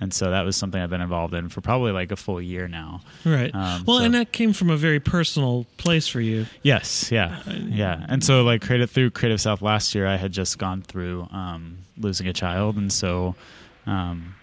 [0.00, 2.68] and so that was something I've been involved in for probably like a full year
[2.68, 3.00] now.
[3.24, 3.54] Right.
[3.54, 6.46] Um, well, so- and that came from a very personal place for you.
[6.62, 8.04] Yes, yeah, yeah.
[8.08, 11.78] And so, like, creative through Creative South last year, I had just gone through um,
[11.98, 13.34] losing a child, and so
[13.86, 14.34] um,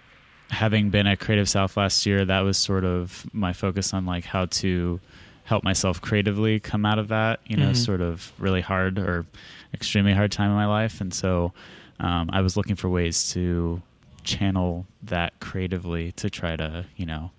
[0.51, 4.25] having been at Creative South last year, that was sort of my focus on like
[4.25, 4.99] how to
[5.45, 7.75] help myself creatively come out of that, you know, Mhm.
[7.75, 9.25] sort of really hard or
[9.73, 11.01] extremely hard time in my life.
[11.01, 11.53] And so
[11.99, 13.81] um, I was looking for ways to
[14.23, 17.31] channel that creatively to try to, you know,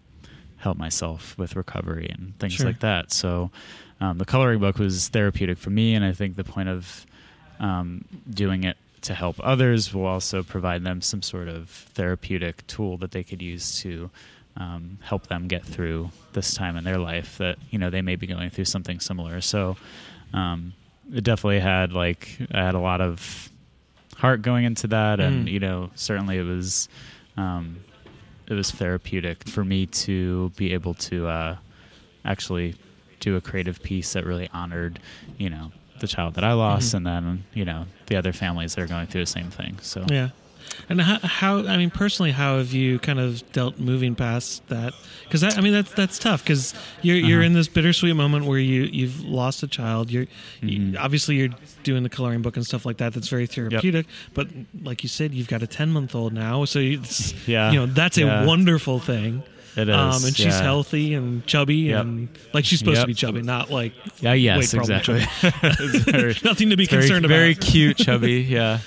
[0.58, 2.66] help myself with recovery and things Sure.
[2.66, 3.12] like that.
[3.12, 3.50] So
[4.00, 5.94] um, the coloring book was therapeutic for me.
[5.94, 7.06] And I think the point of
[7.60, 12.96] um, doing it to help others will also provide them some sort of therapeutic tool
[12.98, 14.10] that they could use to
[14.56, 18.16] um, help them get through this time in their life that you know they may
[18.16, 19.40] be going through something similar.
[19.40, 19.76] So
[20.34, 20.72] um,
[21.12, 23.50] it definitely had like I had a lot of
[24.16, 25.52] heart going into that, and Mm.
[25.52, 26.88] you know certainly it was
[27.36, 27.78] um,
[28.46, 31.56] it was therapeutic for me to be able to uh,
[32.24, 32.74] actually
[33.20, 34.98] do a creative piece that really honored
[35.38, 36.96] you know the child that I lost, Mhm.
[36.98, 39.78] and then you know the other families that are going through the same thing.
[39.80, 40.28] So Yeah.
[40.88, 44.94] And how, how, I mean, personally, how have you kind of dealt moving past that?
[45.24, 47.46] Because I mean, that's that's tough because you're you're Uh-huh.
[47.46, 50.10] in this bittersweet moment where you you've lost a child.
[50.10, 50.26] You're
[50.62, 50.96] you, Mhm.
[50.98, 51.50] obviously you're
[51.82, 53.12] doing the coloring book and stuff like that.
[53.12, 54.06] That's very therapeutic.
[54.34, 54.48] But
[54.82, 57.70] like you said, you've got a ten month old now, so it's, Yeah.
[57.72, 58.42] you know that's Yeah.
[58.42, 59.42] a wonderful thing.
[59.76, 60.62] It is, Um, and she's yeah.
[60.62, 62.00] healthy and chubby Yep.
[62.02, 65.20] and like she's supposed to be chubby, not like Yeah, yes, exactly.
[66.10, 67.62] Very- nothing to be concerned very about.
[67.62, 68.42] Very cute, chubby.
[68.48, 68.80] Yeah,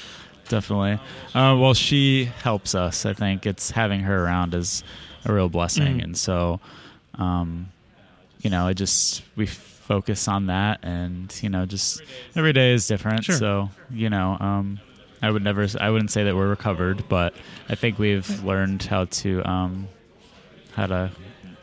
[0.50, 1.00] definitely.
[1.34, 3.06] Uh, well, she helps us.
[3.06, 4.84] I think it's having her around is
[5.26, 6.04] a real blessing, Mhm.
[6.04, 6.60] and so,
[7.16, 7.70] um,
[8.42, 12.02] you know, it just we focus on that, and you know, just
[12.36, 13.24] every day is different.
[13.26, 13.36] Sure.
[13.36, 14.80] So, you know, um,
[15.22, 17.34] I would never, I wouldn't say that we're recovered, but
[17.70, 19.88] I think we've learned how to, um,
[20.76, 21.12] how to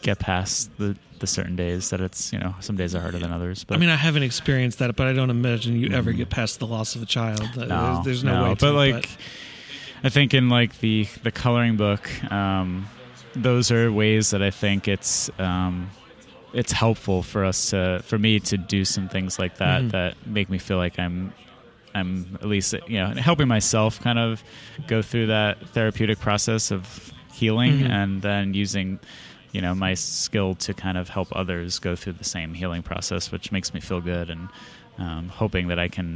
[0.03, 3.31] get past the the certain days that it's you know some days are harder than
[3.31, 6.31] others but I mean, I haven't experienced that, but I don't imagine you ever get
[6.31, 7.48] past the loss of a child.
[7.57, 7.66] no,
[8.03, 8.55] there's, there's no, way.
[8.57, 9.09] To, but like,
[10.03, 12.88] I think in like the the coloring book, um,
[13.37, 15.90] those are ways that I think it's um,
[16.53, 19.90] it's helpful for us to for me to do some things like that Mhm.
[19.92, 21.33] that make me feel like I'm
[21.94, 24.42] I'm at least you know helping myself kind of
[24.88, 27.90] go through that therapeutic process of healing Mhm.
[27.98, 28.88] and then using
[29.55, 33.31] you know my skill to kind of help others go through the same healing process
[33.33, 34.48] which makes me feel good and
[34.98, 36.09] um, hoping that I can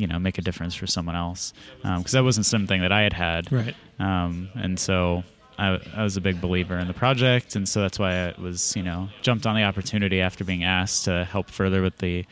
[0.00, 3.12] you know make a difference for someone else because that wasn't something that I had
[3.26, 3.74] had right.
[3.98, 5.22] um, and so
[5.64, 5.66] I,
[6.00, 8.84] I was a big believer in the project, and so that's why I was, you
[8.88, 12.24] know, jumped on the opportunity after being asked to help further with the,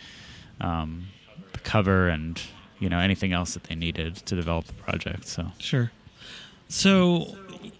[0.60, 1.08] um,
[1.52, 2.40] the cover and
[2.78, 5.26] you know anything else that they needed to develop the project.
[5.26, 5.90] So Sure.
[6.68, 7.36] So,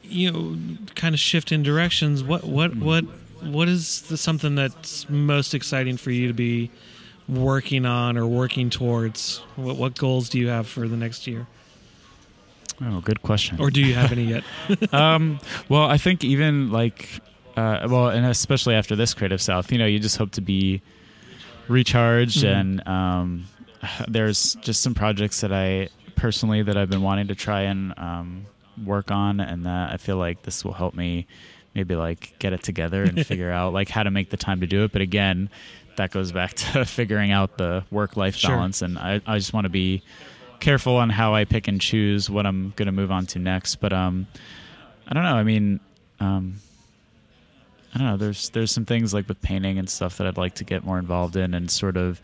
[0.09, 0.57] you know,
[0.95, 2.23] kind of shift in directions.
[2.23, 2.85] What what Mm-hmm.
[2.85, 3.05] what
[3.42, 6.71] what is the, something that's most exciting for you to be
[7.29, 9.38] working on or working towards?
[9.57, 11.47] What what goals do you have for the next year,
[12.83, 13.61] oh, good question.
[13.61, 14.45] or do you have any yet?
[14.95, 15.38] um,
[15.69, 17.09] well, I think even like,
[17.57, 20.81] uh, well, and especially after this Creative South, you know, you just hope to be
[21.69, 22.61] recharged, Mhm.
[22.61, 23.45] and um,
[24.09, 28.47] there's just some projects that I personally that I've been wanting to try and um,
[28.85, 31.27] work on, and that I feel like this will help me
[31.75, 34.67] maybe like get it together and figure out like how to make the time to
[34.67, 34.93] do it.
[34.93, 35.51] But again,
[35.97, 38.51] that goes back to figuring out the work life Sure.
[38.51, 40.03] balance, and I, I just want to be
[40.61, 43.77] careful on how I pick and choose what I'm going to move on to next.
[43.77, 44.27] But um,
[45.07, 45.37] I don't know.
[45.37, 45.81] I mean,
[46.21, 46.57] um,
[47.94, 48.16] I don't know.
[48.16, 50.99] There's there's some things like with painting and stuff that I'd like to get more
[50.99, 52.20] involved in and sort of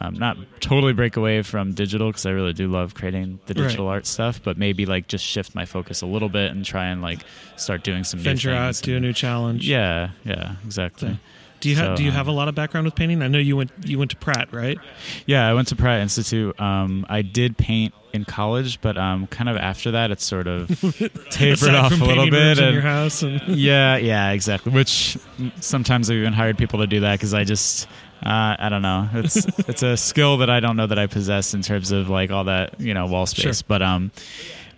[0.00, 3.64] um, not totally break away from digital because I really do love creating the Right.
[3.66, 6.86] digital art stuff, but maybe like just shift my focus a little bit and try
[6.86, 7.20] and like
[7.56, 9.68] start doing some Venture out, do a new challenge.
[9.68, 11.18] Yeah, yeah, exactly.
[11.60, 13.22] Do you have So, Do you um, have a lot of background with painting?
[13.22, 14.78] I know you went you went to Pratt, right?
[15.26, 16.58] Yeah, I went to Pratt Institute.
[16.60, 20.68] Um, I did paint in college, but um, kind of after that, it's sort of
[21.30, 22.58] tapered off a little bit.
[22.58, 24.72] and- your house, and yeah, yeah, exactly.
[24.72, 25.16] Which
[25.60, 27.86] sometimes I've even hired people to do that because I just,
[28.24, 29.08] uh, I don't know.
[29.14, 29.36] It's
[29.68, 32.44] it's a skill that I don't know that I possess in terms of like all
[32.44, 33.58] that you know wall space.
[33.58, 33.64] Sure.
[33.68, 34.10] But um,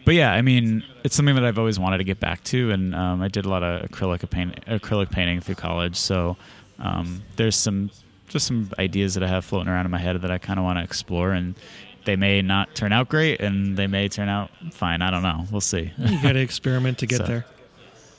[0.05, 2.95] but yeah, I mean, it's something that I've always wanted to get back to, and
[2.95, 5.97] um, I did a lot of acrylic paint, acrylic painting through college.
[5.97, 6.37] So
[6.83, 7.91] um, there's some
[8.29, 10.65] just some ideas that I have floating around in my head that I kind of
[10.65, 11.55] want to explore and.
[12.05, 15.03] They may not turn out great, and they may turn out fine.
[15.03, 15.45] I don't know.
[15.53, 15.93] We'll see.
[15.99, 17.47] you got to experiment to get So- there.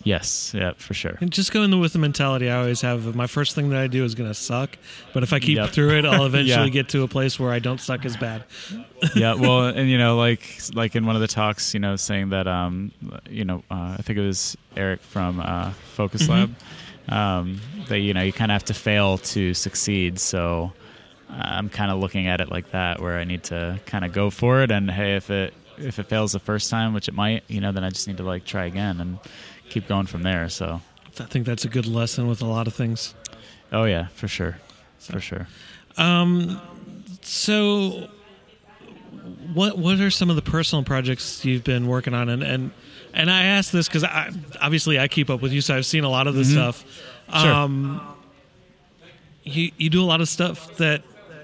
[0.06, 1.18] yes, yeah, for sure.
[1.20, 3.88] And just go in with the mentality I always have my first thing that I
[3.88, 4.78] do is going to suck,
[5.14, 5.72] but if I keep Yep.
[5.72, 6.70] through it, I'll eventually Yeah.
[6.70, 8.46] get to a place where I don't suck as bad.
[9.16, 12.30] yeah well and you know like like in one of the talks you know saying
[12.30, 12.90] that um
[13.30, 16.56] you know uh, i think it was eric from uh, focus lab
[17.10, 20.72] um that you know you kind of have to fail to succeed so
[21.30, 24.30] i'm kind of looking at it like that where i need to kind of go
[24.30, 27.44] for it and hey if it if it fails the first time, which it might,
[27.48, 29.20] you know, then I just need to like try again and
[29.70, 30.50] keep going from there.
[30.50, 30.82] So,
[31.20, 33.14] I think that's a good lesson with a lot of things.
[33.72, 34.58] oh yeah, for sure,
[35.00, 35.48] for sure.
[35.98, 36.60] Um,
[37.22, 38.08] so,
[39.54, 42.30] what what are some of the personal projects you've been working on?
[42.30, 42.72] And and
[43.14, 44.32] and I ask this because I
[44.62, 46.84] obviously I keep up with you, so I've seen a lot of this stuff.
[47.30, 47.52] Sure.
[47.52, 48.02] Um,
[49.44, 51.04] you you do a lot of stuff that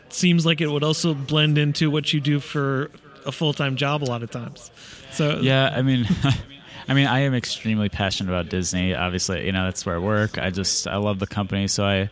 [0.10, 2.92] seems like it would also blend into what you do for
[3.26, 4.72] a full time job a lot of times.
[5.12, 6.06] So Yeah, I mean,
[6.88, 8.96] I mean, I am extremely passionate about Disney.
[8.96, 10.38] Obviously, you know that's where I work.
[10.38, 12.10] I just I love the company, so I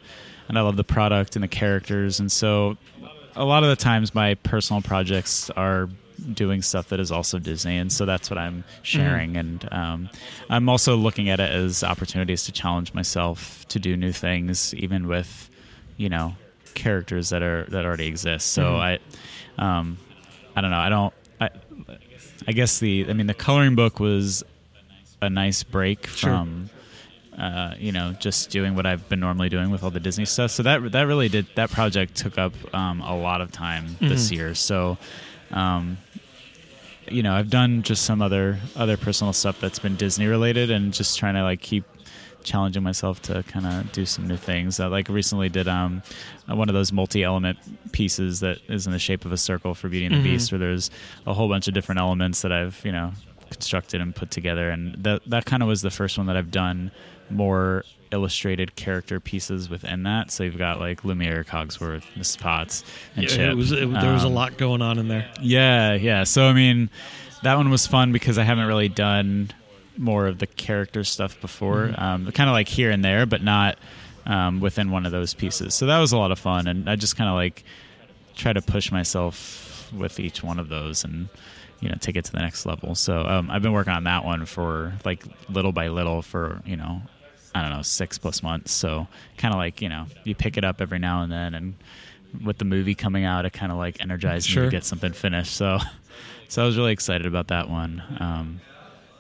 [0.48, 2.78] and I love the product and the characters, and so
[3.38, 5.90] a lot of the times my personal projects are
[6.34, 9.38] doing stuff that is also Disney, and so that's what I'm sharing.
[9.38, 10.10] And um,
[10.50, 15.08] I'm also looking at it as opportunities to challenge myself to do new things, even
[15.08, 15.50] with
[15.98, 16.36] you know
[16.74, 18.52] characters that are that already exist.
[18.54, 19.00] So I,
[19.58, 19.98] um,
[20.56, 20.80] I don't know.
[20.80, 21.14] I don't.
[21.40, 21.50] I,
[22.48, 23.06] I guess the.
[23.08, 24.44] I mean, the coloring book was
[25.22, 26.70] a nice break from.
[27.38, 30.50] Uh, you know, just doing what I've been normally doing with all the Disney stuff.
[30.50, 34.32] So that that really did that project took up um, a lot of time this
[34.32, 34.56] year.
[34.56, 34.98] So,
[35.52, 36.00] um,
[37.08, 40.92] you know, I've done just some other other personal stuff that's been Disney related, and
[40.92, 41.84] just trying to like keep
[42.44, 44.80] challenging myself to kind of do some new things.
[44.80, 46.02] I like recently did um,
[46.48, 47.60] one of those multi-element
[47.92, 50.58] pieces that is in the shape of a circle for Beauty and the Beast, where
[50.60, 50.90] there's
[51.28, 53.12] a whole bunch of different elements that I've you know
[53.52, 56.50] constructed and put together, and that that kind of was the first one that I've
[56.50, 56.90] done
[57.30, 60.32] more illustrated character pieces within that.
[60.32, 62.40] So you've got like Lumiere, Cogsworth, Mrs.
[62.40, 62.84] Potts,
[63.16, 63.52] and Yeah, Chip.
[63.52, 65.30] it was it, there was a Um, lot going on in there.
[65.42, 66.24] yeah, yeah.
[66.24, 66.90] So I mean,
[67.44, 69.52] that one was fun because I haven't really done
[69.98, 71.94] more of the character stuff before.
[71.98, 73.78] Um, kind of like here and there, but not
[74.26, 75.74] um, within one of those pieces.
[75.76, 77.64] So that was a lot of fun, and I just kind of like
[78.36, 81.30] try to push myself with each one of those and
[81.80, 82.94] you know take it to the next level.
[82.96, 86.76] So um, I've been working on that one for like little by little for you
[86.78, 87.02] know
[87.56, 88.72] I don't know six plus months.
[88.72, 89.08] So
[89.38, 91.76] kind of like you know you pick it up every now and then, and
[92.44, 94.64] with the movie coming out, it kind of like energized Sure.
[94.64, 95.54] me to get something finished.
[95.56, 95.80] So
[96.50, 98.02] so I was really excited about that one.
[98.20, 98.62] Um,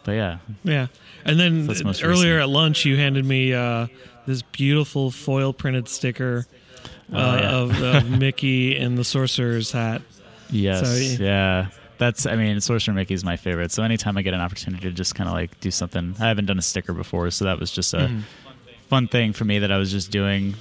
[0.03, 0.87] but yeah, Yeah,
[1.25, 2.41] and then most earlier recent.
[2.43, 3.87] at lunch, you handed me uh,
[4.25, 6.45] this beautiful foil printed sticker
[7.11, 7.51] uh, Oh, yeah.
[7.51, 10.01] of, of Mickey in the sorcerer's hat.
[10.49, 11.17] Yes.
[11.17, 11.67] So, yeah.
[11.97, 13.71] That's, I mean, Sorcerer Mickey is my favorite.
[13.71, 16.45] So anytime I get an opportunity to just kind of like do something, I haven't
[16.45, 17.31] done a sticker before.
[17.31, 18.19] So that was just a Mm-hmm.
[18.89, 20.53] fun thing for me that I was just doing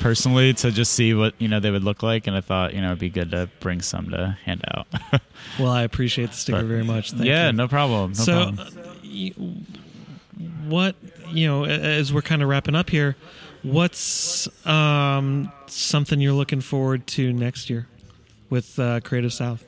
[0.00, 2.26] personally to just see what, you know, they would look like.
[2.26, 4.86] And I thought, you know, it'd be good to bring some to hand out.
[5.58, 7.12] Well, I appreciate the sticker But- very much.
[7.12, 7.52] Thank yeah, you.
[7.52, 8.10] no problem.
[8.12, 8.58] No so, problem.
[8.78, 10.96] uh, what
[11.30, 13.16] you know, as we're kind of wrapping up here,
[13.62, 17.86] what's um, something you're looking forward to next year
[18.50, 19.64] with uh, Creative South?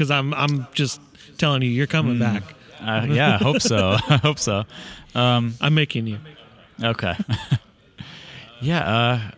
[0.00, 0.98] Because I'm I'm just
[1.36, 2.20] telling you, you're coming Hmm.
[2.20, 2.42] back.
[2.80, 3.98] Uh, yeah, I hope so.
[4.08, 4.64] I hope so.
[5.14, 6.16] Um, I'm making you.
[6.82, 7.14] Okay.
[8.62, 8.80] yeah.
[8.80, 9.30] Uh,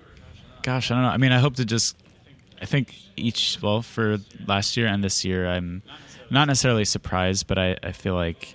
[0.63, 1.09] gosh, I don't know.
[1.09, 1.97] I mean, I hope to just.
[2.61, 5.83] I think each well for last year and this year, I'm
[6.31, 8.55] not necessarily surprised, but I, I feel like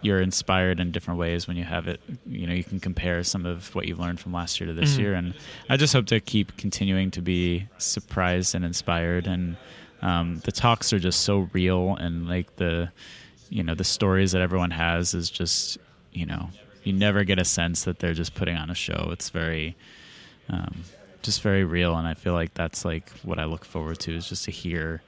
[0.00, 2.00] you're inspired in different ways when you have it.
[2.26, 4.98] You know, you can compare some of what you've learned from last year to this
[4.98, 5.34] year, and
[5.70, 9.28] I just hope to keep continuing to be surprised and inspired.
[9.28, 9.56] And
[10.02, 12.90] um, the talks are just so real, and like the,
[13.48, 15.78] you know, the stories that everyone has is just,
[16.12, 16.50] you know,
[16.82, 19.10] you never get a sense that they're just putting on a show.
[19.12, 19.76] It's very,
[20.48, 20.82] um,
[21.22, 24.28] just very real, and I feel like that's like what I look forward to is
[24.28, 25.02] just to hear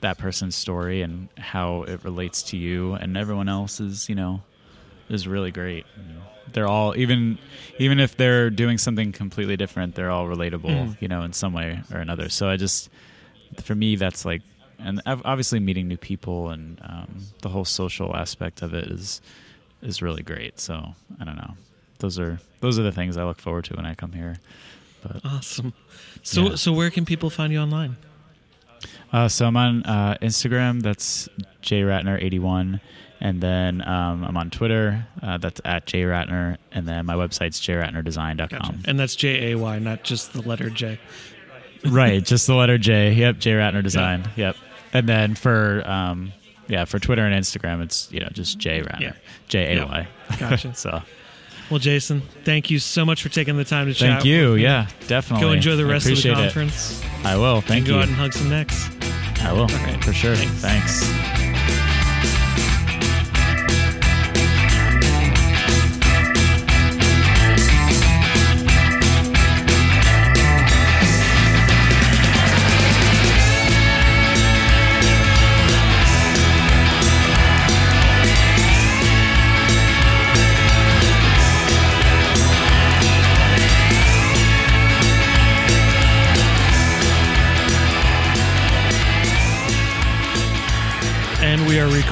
[0.00, 4.42] that person's story and how it relates to you and everyone else's you know
[5.08, 5.86] is really great.
[6.52, 7.38] They're all even
[7.78, 11.80] even if they're doing something completely different they're all relatable you know in some way
[11.92, 12.28] or another.
[12.28, 12.90] So i just
[13.62, 14.42] for me that's like
[14.78, 19.20] and obviously meeting new people and um, the whole social aspect of it is
[19.82, 21.54] is really great so i don't know
[21.98, 24.36] those are those are the things i look forward to when i come here
[25.02, 25.74] but Awesome.
[26.22, 26.54] So Yeah.
[26.56, 27.96] so where can people find you online?
[29.12, 30.80] Uh, so I'm on uh, Instagram.
[30.82, 31.28] That's
[31.62, 32.80] jratner81,
[33.20, 35.06] and then um, I'm on Twitter.
[35.22, 38.80] Uh, that's at jayratner, and then my website's jratnerdesign.com.
[38.86, 40.98] And that's J A Y, not just the letter J.
[41.86, 43.12] right, just the letter J.
[43.12, 44.28] Yep, jratner design.
[44.36, 44.56] Yep.
[44.92, 46.32] And then for um,
[46.68, 49.12] yeah, for Twitter and Instagram, it's you know just jayratner, Yeah.
[49.48, 50.08] J A Y.
[50.38, 50.74] Gotcha.
[50.76, 51.02] so
[51.70, 54.10] Well, Jason, thank you so much for taking the time to chat.
[54.10, 54.54] thank you.
[54.54, 55.46] Yeah, definitely.
[55.46, 56.34] Go enjoy the rest of the appreciate it.
[56.54, 57.02] conference.
[57.24, 57.60] I will.
[57.60, 58.88] Thank and go out and hug some necks.
[59.42, 60.02] I will right.
[60.04, 60.36] for sure.
[60.36, 61.06] Thanks.
[61.06, 61.53] Thanks.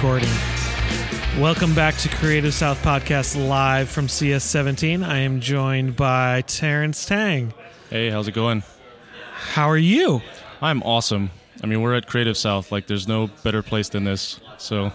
[0.03, 0.29] Recording.
[1.41, 5.07] Welcome back to Creative South Podcast live from CS17.
[5.07, 7.55] I am joined by Terence Tang.
[7.89, 8.65] Hey, how's it going?
[9.33, 10.21] How are you?
[10.61, 11.31] I'm awesome.
[11.63, 12.73] I mean, we're at Creative South.
[12.73, 14.41] Like, there's no better place than this.
[14.59, 14.87] So,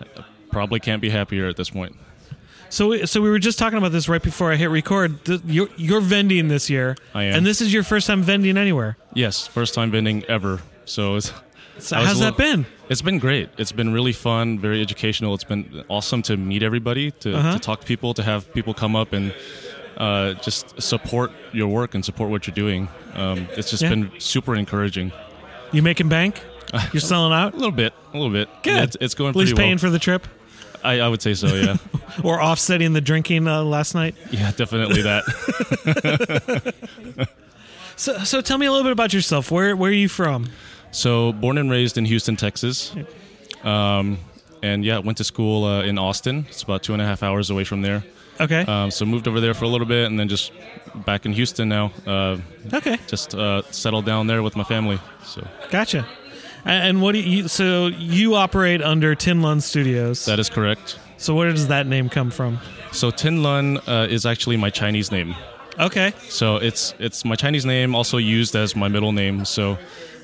[0.00, 1.94] I probably can't be happier at this point.
[2.70, 5.22] So, we- so we were just talking about this right before I hit record.
[5.26, 7.34] The, you're, you're vending this year, I am.
[7.34, 8.96] and this is your first time vending anywhere.
[9.12, 10.62] Yes, first time vending ever.
[10.86, 11.34] So, it's,
[11.78, 12.66] So how's a that been?
[12.88, 13.48] it's been great.
[13.58, 15.34] It's been really fun, very educational.
[15.34, 17.52] It's been awesome to meet everybody, to, Uh-huh.
[17.54, 19.32] to talk to people, to have people come up and
[19.96, 22.88] uh, just support your work and support what you're doing.
[23.14, 23.90] Um, it's just Yeah.
[23.90, 25.12] been super encouraging.
[25.72, 26.40] You making bank?
[26.92, 27.54] You're selling out?
[27.54, 28.48] A little bit, a little bit.
[28.62, 28.82] Good.
[28.82, 29.78] It's, it's going At least paying well.
[29.78, 30.26] for the trip,
[30.84, 31.46] I, I would say so.
[31.48, 31.76] Yeah,
[32.22, 34.14] or offsetting the drinking uh, last night.
[34.30, 35.24] yeah, definitely that.
[37.96, 39.50] So, so tell me a little bit about yourself.
[39.50, 40.50] Where where are you from?
[40.90, 42.94] So, born and raised in Houston, Texas.
[43.62, 44.18] Um,
[44.62, 46.46] and yeah, went to school uh, in Austin.
[46.48, 48.02] It's about two and a half hours away from there.
[48.40, 48.60] Okay.
[48.62, 50.52] Um, so, moved over there for a little bit and then just
[51.06, 51.92] back in Houston now.
[52.06, 52.38] Uh,
[52.72, 52.98] okay.
[53.06, 54.98] just uh, settled down there with my family.
[55.24, 56.06] So, Gotcha.
[56.64, 57.48] And, and what do you?
[57.48, 60.24] So you operate under Tin Lun Studios.
[60.26, 60.98] that is correct.
[61.16, 62.58] so where does that name come from?
[62.92, 65.34] So, Tin Lun uh, is actually my Chinese name.
[65.78, 66.12] Okay.
[66.28, 69.44] So, it's it's my Chinese name, also used as my middle name.
[69.44, 69.78] So,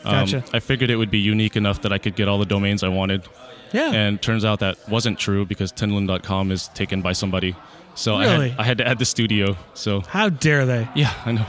[0.04, 2.82] um, I figured it would be unique enough that I could get all the domains
[2.82, 3.22] I wanted.
[3.72, 3.90] Yeah.
[3.90, 7.56] and turns out that wasn't true because tinlun.com is taken by somebody.
[7.96, 9.56] So I, had, I had to add the studio.
[9.74, 10.88] So How dare they?
[10.94, 11.46] yeah, I know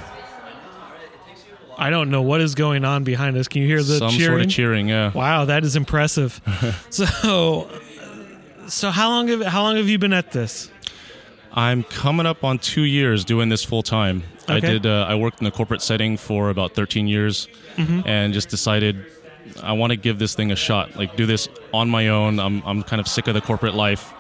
[1.78, 3.48] I don't know what is going on behind us.
[3.48, 4.32] Can you hear the some cheering?
[4.38, 4.90] sort of cheering.
[4.90, 6.42] Yeah, Wow, that is impressive.
[6.90, 7.70] so,
[8.68, 10.70] so how long have how long have you been at this?
[11.54, 14.24] I'm coming up on two years doing this full time.
[14.48, 14.86] I did.
[14.86, 18.08] Uh, I worked in a corporate setting for about 13 years, Mm-hmm.
[18.08, 19.06] and just decided
[19.62, 20.96] I want to give this thing a shot.
[20.96, 22.40] Like do this on my own.
[22.40, 24.14] I'm I'm kind of sick of the corporate life,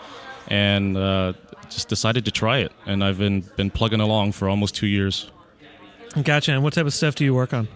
[0.48, 1.34] and uh,
[1.70, 2.72] just decided to try it.
[2.86, 5.30] And I've been been plugging along for almost two years.
[6.24, 6.54] Gotcha.
[6.54, 7.68] And what type of stuff do you work on?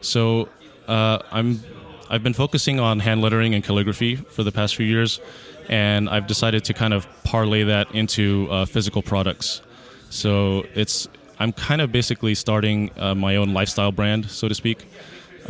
[0.00, 0.48] So
[0.88, 1.60] uh, I'm
[2.10, 5.20] I've been focusing on hand lettering and calligraphy for the past few years,
[5.68, 9.62] and I've decided to kind of parlay that into uh, physical products.
[10.10, 11.08] So it's
[11.38, 14.86] I'm kind of basically starting uh, my own lifestyle brand, so to speak.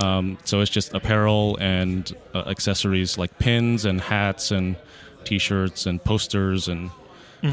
[0.03, 4.77] Um, so it's just apparel and uh, accessories like pins and hats and
[5.25, 6.91] T-shirts and posters and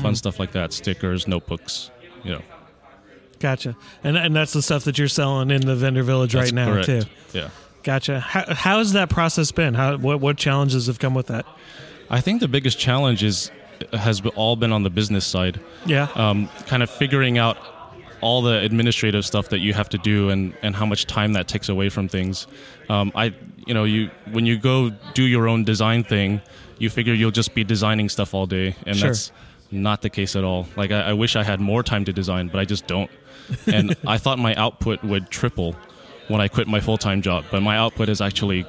[0.01, 1.91] fun stuff like that, stickers, notebooks.
[2.23, 2.41] You know,
[3.43, 3.75] Gotcha.
[4.05, 6.73] And and that's the stuff that you're selling in the vendor village That's right now
[6.73, 6.85] correct.
[6.85, 7.01] too.
[7.33, 7.49] Yeah.
[7.83, 8.21] Gotcha.
[8.21, 9.73] How, how's that process been?
[9.73, 11.45] How what what challenges have come with that?
[12.09, 13.51] I think the biggest challenge is
[13.91, 15.59] has all been on the business side.
[15.85, 16.07] Yeah.
[16.15, 17.57] um, kind of figuring out
[18.21, 21.47] all the administrative stuff that you have to do and, and how much time that
[21.49, 22.47] takes away from things.
[22.87, 23.33] Um, I,
[23.65, 26.41] you know, you when you go do your own design thing,
[26.77, 29.09] you figure you'll just be designing stuff all day, and Sure.
[29.09, 29.31] that's
[29.71, 30.67] not the case at all.
[30.77, 33.09] Like I, I wish I had more time to design, but I just don't.
[33.67, 35.75] And I thought my output would triple
[36.29, 38.65] when I quit my full time job, but my output has actually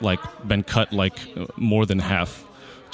[0.00, 1.16] like been cut like
[1.56, 2.44] more than half,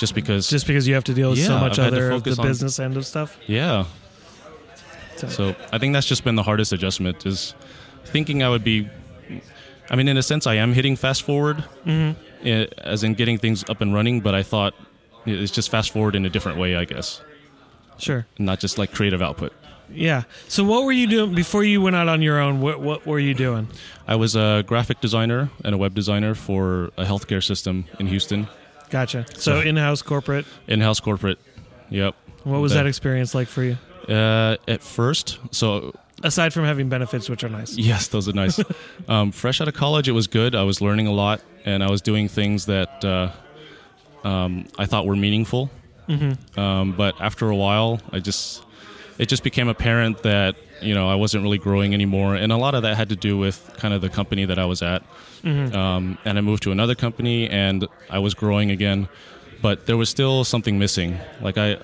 [0.01, 0.49] just because.
[0.49, 2.97] Just because you have to deal with so much I've other the on- business end
[2.97, 3.37] of stuff.
[3.47, 3.85] yeah,
[5.17, 7.55] So- So I think that's just been the hardest adjustment is
[8.07, 8.89] thinking I would be.
[9.91, 13.63] I mean, in a sense, I am hitting fast forward, eh, as in getting things
[13.69, 14.21] up and running.
[14.21, 14.73] But I thought
[15.27, 17.21] it's just fast forward in a different way, I guess,
[17.99, 18.25] Sure.
[18.39, 19.53] not just like creative output.
[19.93, 20.23] Yeah.
[20.49, 22.61] So what were you doing before you went out on your own?
[22.61, 23.69] What what were you doing?
[24.09, 28.47] I was a graphic designer and a web designer for a healthcare system in Houston,
[28.91, 29.25] Gotcha.
[29.37, 30.47] So in-house corporate.
[30.67, 31.39] in-house corporate.
[31.91, 32.15] Yep.
[32.45, 33.77] What was The- that experience like for you?
[34.09, 37.77] Uh, at first, so Aside from having benefits, which are nice.
[37.79, 38.61] Yes, those are nice.
[39.09, 40.55] um, fresh out of college, it was good.
[40.55, 43.31] I was learning a lot, and I was doing things that uh,
[44.27, 45.71] um, I thought were meaningful.
[46.57, 48.63] Um, but after a while, I just
[49.21, 52.75] it just became apparent that you know I wasn't really growing anymore, and a lot
[52.75, 55.03] of that had to do with kind of the company that I was at.
[55.75, 59.09] Um, and I moved to another company, and I was growing again,
[59.61, 61.19] but there was still something missing.
[61.43, 61.77] Like I,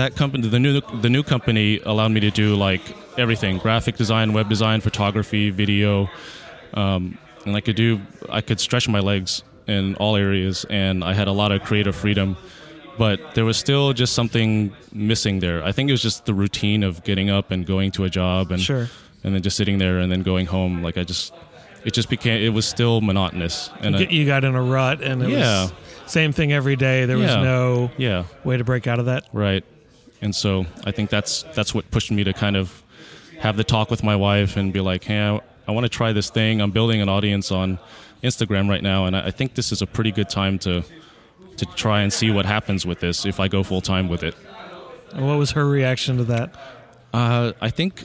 [0.00, 2.82] that company the new the new company allowed me to do like
[3.18, 6.08] everything graphic design web design photography video
[6.74, 11.12] um, and i could do i could stretch my legs in all areas and i
[11.12, 12.36] had a lot of creative freedom
[12.98, 16.82] but there was still just something missing there i think it was just the routine
[16.82, 18.88] of getting up and going to a job and Sure.
[19.24, 21.32] and then just sitting there and then going home like i just
[21.84, 25.22] it just became it was still monotonous and I, you got in a rut, and
[25.22, 25.62] it Yeah.
[25.64, 25.72] was
[26.06, 27.04] same thing every day.
[27.06, 27.42] There was Yeah.
[27.42, 29.24] no yeah way to break out of that.
[29.32, 29.62] Right.
[30.20, 32.82] And so I think that's that's what pushed me to kind of
[33.38, 36.12] have the talk with my wife and be like, hey, I, I want to try
[36.12, 36.60] this thing.
[36.60, 37.78] I'm building an audience on
[38.24, 40.82] Instagram right now, and I, I think this is a pretty good time to
[41.58, 44.34] to try and see what happens with this if I go full time with it.
[45.12, 46.54] And what was her reaction to that?
[47.12, 48.04] Uh, I think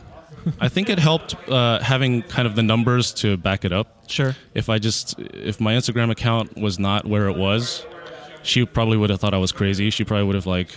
[0.59, 4.09] I think it helped uh, having kind of the numbers to back it up.
[4.09, 4.35] Sure.
[4.53, 7.85] If I just if my Instagram account was not where it was,
[8.43, 9.89] she probably would have thought I was crazy.
[9.89, 10.69] She probably would have like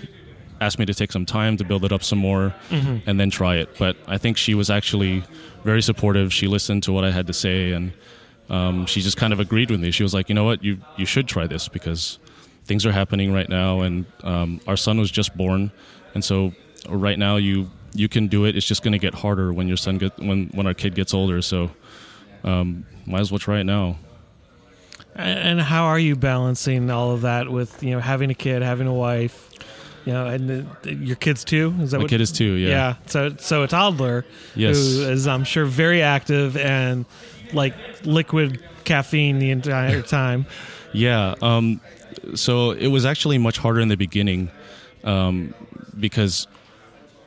[0.61, 3.57] asked me to take some time to build it up some more and then try
[3.57, 3.69] it.
[3.79, 5.23] But I think she was actually
[5.65, 6.33] very supportive.
[6.33, 7.93] She listened to what I had to say and
[8.49, 9.91] um, she just kind of agreed with me.
[9.91, 12.19] She was like, you know what, you you should try this because
[12.67, 15.71] things are happening right now, and um, our son was just born,
[16.15, 16.53] and so
[16.89, 18.57] right now you you can do it.
[18.57, 21.15] It's just going to get harder when your son get when when our kid gets
[21.15, 21.41] older.
[21.43, 21.71] So
[22.45, 23.99] um, might as well try it now.
[25.15, 28.87] And how are you balancing all of that with you know having a kid, having
[28.87, 29.49] a wife,
[30.05, 31.75] you know, and the, your kids too?
[31.81, 32.11] Is that My what?
[32.11, 32.53] kid is too.
[32.53, 32.69] Yeah.
[32.69, 32.95] yeah.
[33.07, 34.77] So so a toddler Yes.
[34.77, 37.07] who is I'm sure very active and
[37.55, 40.47] like liquid caffeine the entire time.
[40.93, 41.35] Yeah.
[41.43, 41.83] Um,
[42.35, 44.51] so it was actually much harder in the beginning
[45.05, 45.55] um,
[45.99, 46.47] because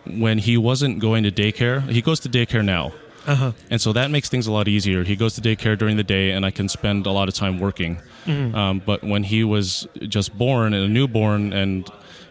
[0.06, 2.92] when he wasn't going to daycare, he goes to daycare now.
[3.28, 3.52] Uh-huh.
[3.70, 5.04] And so that makes things a lot easier.
[5.04, 7.60] He goes to daycare during the day, and I can spend a lot of time
[7.60, 8.00] working.
[8.26, 11.90] Um, but when he was just born and a newborn, and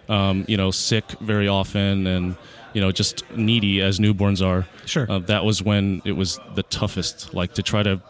[0.09, 2.37] um, you know, sick very often, and
[2.73, 5.07] you know, just needy as newborns are, Sure.
[5.11, 7.35] uh, that was when it was the toughest.
[7.35, 8.01] Like to try to,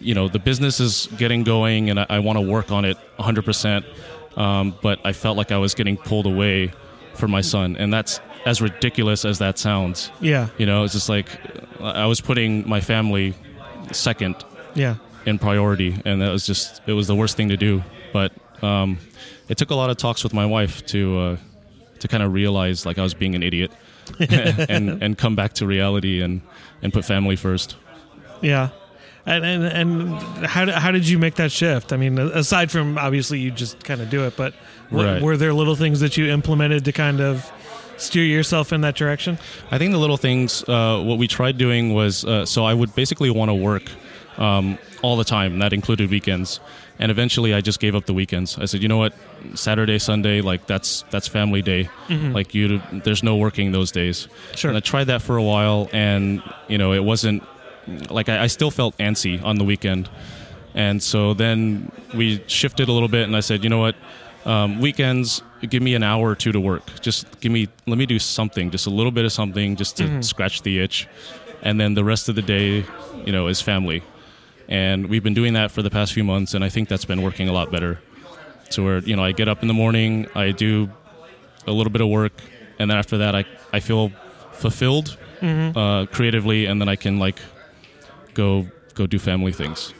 [0.00, 2.96] you know, the business is getting going, and I, I want to work on it
[3.16, 3.44] 100.
[3.44, 3.84] percent
[4.36, 6.72] um, But I felt like I was getting pulled away
[7.14, 10.10] for my son, and that's as ridiculous as that sounds.
[10.20, 10.48] Yeah.
[10.58, 11.28] You know, it's just like
[11.80, 13.34] I was putting my family
[13.92, 14.36] second
[14.74, 14.96] Yeah.
[15.24, 17.82] in priority, and that was just it was the worst thing to do.
[18.12, 18.32] But
[18.62, 18.98] um,
[19.48, 21.36] it took a lot of talks with my wife to uh,
[22.00, 23.70] to kind of realize like I was being an idiot,
[24.20, 26.40] and and come back to reality and
[26.82, 27.76] and put family first.
[28.42, 28.68] Yeah.
[29.26, 31.92] And, and and how did- how did you make that shift?
[31.92, 34.54] I mean, aside from obviously you just kind of do it, but
[34.90, 35.20] Right.
[35.20, 37.50] were there little things that you implemented to kind of
[37.96, 39.36] steer yourself in that direction?
[39.72, 40.62] I think the little things.
[40.68, 43.82] Uh, what we tried doing was uh, so I would basically want to work
[44.38, 45.58] um, all the time.
[45.58, 46.60] That included weekends,
[47.00, 48.56] and eventually I just gave up the weekends.
[48.58, 49.12] I said, you know what,
[49.54, 51.88] Saturday, Sunday, like that's that's family day.
[52.08, 54.28] Like you, there's no working those days.
[54.54, 54.68] Sure.
[54.70, 57.42] And I tried that for a while, and you know it wasn't
[58.10, 60.08] like I, I still felt antsy on the weekend.
[60.74, 63.96] And so then we shifted a little bit, and I said, you know what,
[64.44, 67.00] um, weekends, give me an hour or two to work.
[67.00, 70.04] Just give me, let me do something, just a little bit of something, just to
[70.22, 71.08] scratch the itch.
[71.62, 72.84] And then the rest of the day,
[73.24, 74.02] you know, is family.
[74.68, 77.22] And we've been doing that for the past few months, and I think that's been
[77.22, 77.98] working a lot better.
[78.68, 80.90] So where you know, I get up in the morning, I do
[81.66, 82.32] a little bit of work,
[82.78, 84.10] and then after that, I I feel
[84.52, 85.16] fulfilled
[85.76, 87.38] uh, creatively, and then I can like
[88.36, 89.92] go go do family things.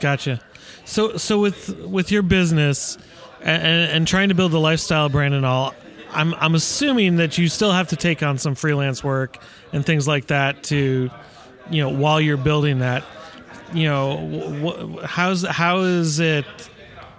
[0.00, 0.40] Gotcha.
[0.86, 2.96] So so with with your business
[3.42, 5.74] and, and, trying to build a lifestyle brand and all,
[6.12, 9.38] I'm I'm assuming that you still have to take on some freelance work
[9.72, 11.10] and things like that to,
[11.70, 13.04] you know, while you're building that.
[13.74, 14.16] You know,
[14.62, 16.46] wh- how's how is it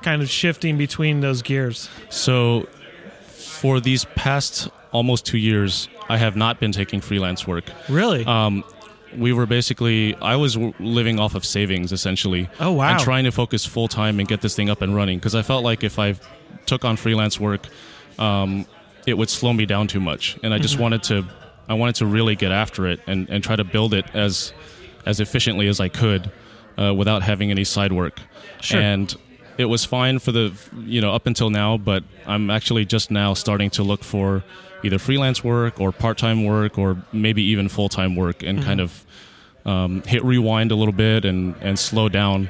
[0.01, 1.89] kind of shifting between those gears?
[2.09, 2.67] So,
[3.27, 7.65] for these past almost two years, I have not been taking freelance work.
[7.89, 8.25] Really?
[8.25, 8.63] Um,
[9.15, 12.49] we were basically, I was w- living off of savings essentially.
[12.59, 12.91] Oh, wow.
[12.91, 15.41] And trying to focus full time and get this thing up and running because I
[15.41, 16.15] felt like if I
[16.65, 17.67] took on freelance work,
[18.19, 18.65] um,
[19.05, 20.63] it would slow me down too much, and I Mm-hmm.
[20.63, 21.25] just wanted to,
[21.69, 24.51] I wanted to really get after it and, and try to build it as
[25.05, 26.29] as efficiently as I could
[26.77, 28.19] uh, without having any side work.
[28.59, 28.81] Sure.
[28.81, 29.15] And
[29.57, 33.33] it was fine for the you know up until now, but I'm actually just now
[33.33, 34.43] starting to look for
[34.83, 38.79] either freelance work or part time work or maybe even full time work and kind
[38.79, 39.05] of
[39.65, 42.49] um, hit rewind a little bit and and slow down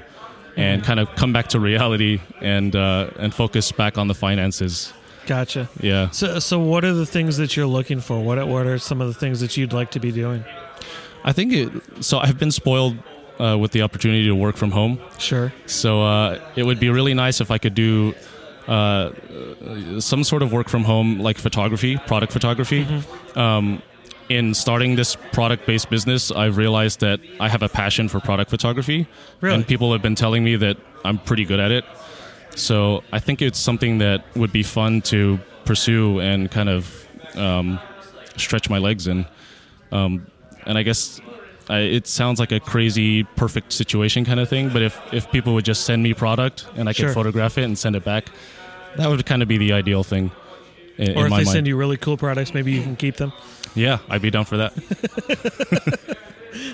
[0.56, 4.94] and kind of come back to reality and uh, and focus back on the finances.
[5.26, 5.70] gotcha.
[5.80, 6.10] Yeah.
[6.12, 8.22] So so what are the things that you're looking for?
[8.24, 10.44] What what are some of the things that you'd like to be doing?
[11.24, 12.04] I think it.
[12.04, 12.98] So I've been spoiled
[13.40, 15.00] uh, with the opportunity to work from home.
[15.20, 15.54] Sure.
[15.66, 18.16] So uh, it would be really nice if I could do
[18.68, 19.12] uh,
[20.00, 22.86] some sort of work from home, like photography, product photography.
[23.36, 23.82] Um,
[24.30, 29.08] in starting this product-based business, I've realized that I have a passion for product photography,
[29.40, 29.56] Really?
[29.56, 31.86] and people have been telling me that I'm pretty good at it.
[32.56, 37.80] So I think it's something that would be fun to pursue and kind of um,
[38.36, 39.26] stretch my legs in.
[39.94, 40.28] Um,
[40.66, 41.22] and I guess
[41.70, 44.70] I, it sounds like a crazy perfect situation kind of thing.
[44.70, 47.08] But if if people would just send me product and I Sure.
[47.10, 48.26] could photograph it and send it back,
[48.96, 50.32] that would kind of be the ideal thing.
[50.98, 51.48] In, Or in if they mind.
[51.50, 53.32] send you really cool products, maybe you can keep them.
[53.76, 56.18] yeah, I'd be down for that.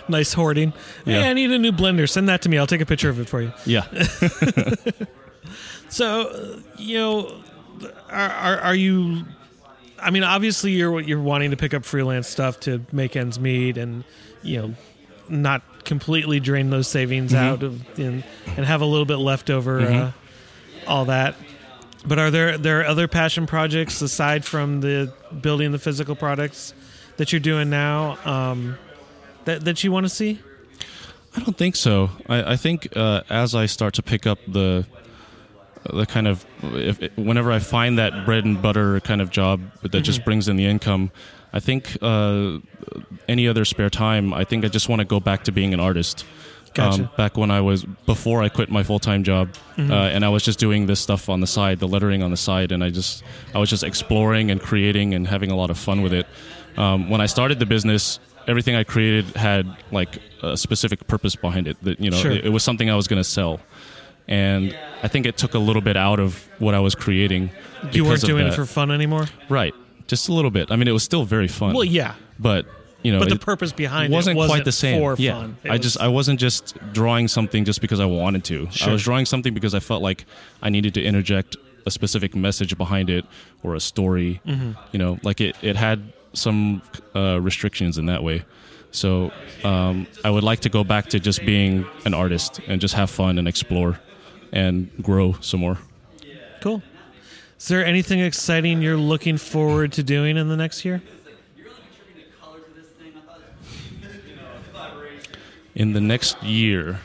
[0.08, 0.72] Nice hoarding.
[1.06, 1.24] Yeah.
[1.24, 2.10] Hey, I need a new blender.
[2.10, 2.58] Send that to me.
[2.58, 3.52] I'll take a picture of it for you.
[3.66, 3.82] Yeah,
[5.90, 7.44] So, uh, you know,
[8.10, 9.26] are, are are you?
[10.00, 13.78] I mean, obviously, you're you're wanting to pick up freelance stuff to make ends meet,
[13.78, 14.04] and
[14.42, 14.76] you know,
[15.30, 18.24] not completely drain those savings out of, and
[18.58, 20.12] and have a little bit left over, uh,
[20.88, 21.36] all that.
[22.06, 26.74] But are there there are other passion projects aside from the building the physical products
[27.18, 28.78] that you're doing now um,
[29.46, 30.40] that that you want to see?
[31.36, 32.10] I don't think so.
[32.28, 34.86] I, I think uh, as I start to pick up the
[35.92, 40.02] the kind of if whenever I find that bread and butter kind of job that
[40.02, 41.12] just brings in the income,
[41.52, 42.60] I think uh,
[43.28, 45.80] any other spare time, I think I just want to go back to being an
[45.80, 46.26] artist.
[46.74, 47.04] Gotcha.
[47.04, 50.30] Um, back when I was before I quit my full time job, uh, and I
[50.30, 52.90] was just doing this stuff on the side, the lettering on the side, and I
[52.90, 56.26] just I was just exploring and creating and having a lot of fun with it.
[56.78, 61.68] Um, when I started the business, everything I created had like a specific purpose behind
[61.68, 61.78] it.
[61.84, 62.32] That you know, Sure.
[62.32, 63.60] it, it was something I was going to sell,
[64.28, 67.52] and I think it took a little bit out of what I was creating.
[67.92, 69.26] You weren't doing it for fun anymore.
[69.50, 69.74] right,
[70.08, 70.72] just a little bit.
[70.72, 71.74] I mean, it was still very fun.
[71.74, 72.66] Well, yeah, but
[73.04, 75.00] you know, but the purpose behind wasn't, it wasn't quite the same.
[75.00, 75.58] for yeah, fun.
[75.64, 78.70] It I was- just I wasn't just drawing something just because I wanted to.
[78.72, 78.90] Sure.
[78.90, 80.26] I was drawing something because I felt like
[80.62, 83.26] I needed to interject a specific message behind it
[83.62, 84.40] or a story.
[84.48, 84.72] Mm-hmm.
[84.94, 86.82] You know, like it it had some
[87.16, 88.44] uh, restrictions in that way.
[88.92, 89.32] So
[89.64, 93.10] um, I would like to go back to just being an artist and just have
[93.10, 94.00] fun and explore
[94.52, 95.80] and grow some more.
[96.62, 96.82] Cool.
[97.60, 101.02] Is there anything exciting you're looking forward to doing in the next year?
[105.76, 107.00] In the next year,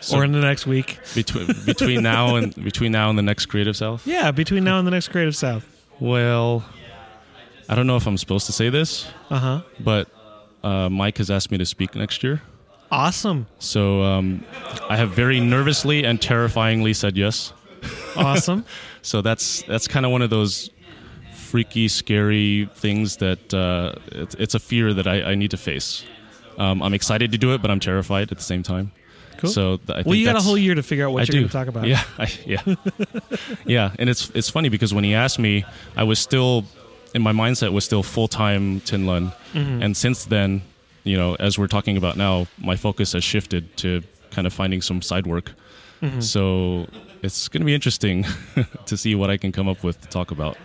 [0.00, 0.98] so or in the next week?
[1.14, 4.06] between between now and between now and the next Creative South.
[4.06, 5.64] Yeah, between now and the next Creative South.
[6.00, 6.64] Well,
[7.68, 9.60] I don't know if I'm supposed to say this, Uh huh.
[9.80, 10.08] but
[10.62, 12.40] uh, Mike has asked me to speak next year.
[12.90, 13.46] Awesome.
[13.58, 14.44] So um,
[14.88, 17.52] I have very nervously and terrifyingly said yes.
[18.16, 18.64] Awesome.
[19.02, 20.70] So that's that's kind of one of those
[21.34, 26.04] freaky, scary things that uh, it's, it's a fear that I, I need to face.
[26.58, 28.92] Um, I'm excited to do it, but I'm terrified at the same time.
[29.38, 29.50] Cool.
[29.50, 31.32] So th- I think well, you got a whole year to figure out what I
[31.32, 31.86] you're going to talk about.
[31.86, 32.62] Yeah, I, yeah,
[33.66, 33.92] yeah.
[33.98, 35.64] And it's it's funny because when he asked me,
[35.96, 36.64] I was still
[37.14, 39.82] in my mindset was still full time Tin Lun, Mm-hmm.
[39.82, 40.62] and since then,
[41.04, 44.80] you know, as we're talking about now, my focus has shifted to kind of finding
[44.82, 45.52] some side work.
[46.02, 46.20] Mm-hmm.
[46.20, 46.86] So
[47.22, 48.24] it's going to be interesting
[48.86, 50.56] to see what I can come up with to talk about.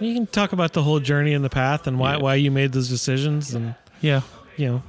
[0.00, 2.18] You can talk about the whole journey and the path and why Yeah.
[2.22, 4.22] why you made those decisions and Yeah,
[4.56, 4.82] you know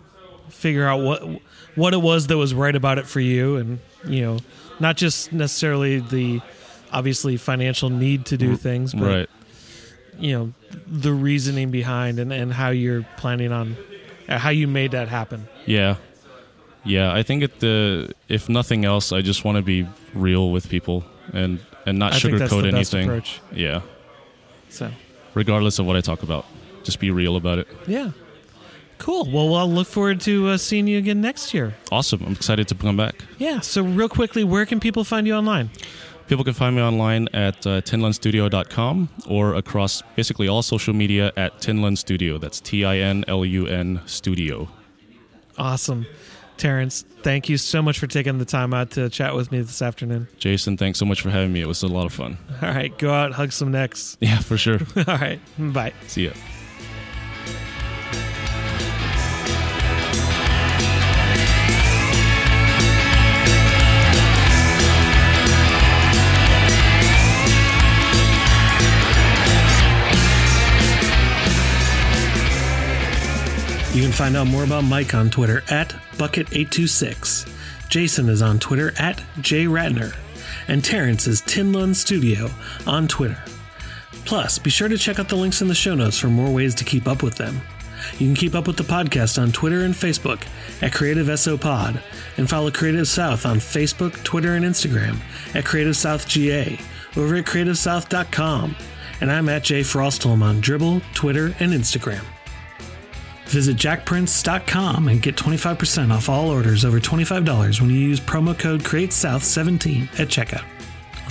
[0.50, 1.42] figure out what
[1.76, 4.38] what it was that was right about it for you and you know
[4.80, 6.42] not just necessarily the
[6.92, 9.30] obviously financial need to do things but right.
[10.18, 10.54] you know
[10.88, 13.76] the reasoning behind and, and how you're planning on
[14.28, 15.96] uh, how you made that happen Yeah.
[16.86, 20.70] Yeah, I think it the if nothing else, I just want to be real with
[20.70, 23.22] people and and not I sugarcoat anything.
[23.52, 23.82] Yeah,
[24.70, 24.90] so
[25.34, 26.46] regardless of what I talk about,
[26.84, 27.68] just be real about it.
[27.86, 28.12] yeah
[29.00, 32.22] cool well i'll look forward to uh, seeing you again next year Awesome.
[32.26, 33.16] I'm excited to come back.
[33.40, 35.70] yeah so real quickly where can people find you online
[36.28, 41.58] People can find me online at uh, tinlunstudio.com or across basically all social media at
[41.60, 42.38] Tinlun Studio.
[42.38, 44.70] That's T I N L U N Studio.
[45.58, 46.06] awesome
[46.58, 49.82] terence thank you so much for taking the time out to chat with me this
[49.82, 51.62] afternoon Jason, thanks so much for having me.
[51.62, 52.38] It was a lot of fun.
[52.62, 54.80] all right go out hug some necks Yeah, for sure.
[55.08, 56.34] all right bye See ya.
[73.94, 77.90] You can find out more about Mike on Twitter at Bucket826.
[77.90, 80.16] Jason is on Twitter at JayRatner.
[80.68, 82.50] And Terence is Tinlun Studio
[82.86, 83.44] on Twitter.
[84.26, 86.76] Plus, be sure to check out the links in the show notes for more ways
[86.76, 87.62] to keep up with them.
[88.20, 90.44] You can keep up with the podcast on Twitter and Facebook
[90.84, 92.02] at Creative SO Pod,
[92.38, 95.18] and follow Creative South on Facebook, Twitter, and Instagram
[95.56, 96.80] at Creative South GA,
[97.18, 98.76] over at CreativeSouth.com.
[99.20, 102.24] And I'm at Jay Frostholm on Dribbble, Twitter, and Instagram.
[103.50, 108.82] Visit jakprints.com and get 25% off all orders over $25 when you use promo code
[108.82, 110.66] CreateSouth17 at checkout.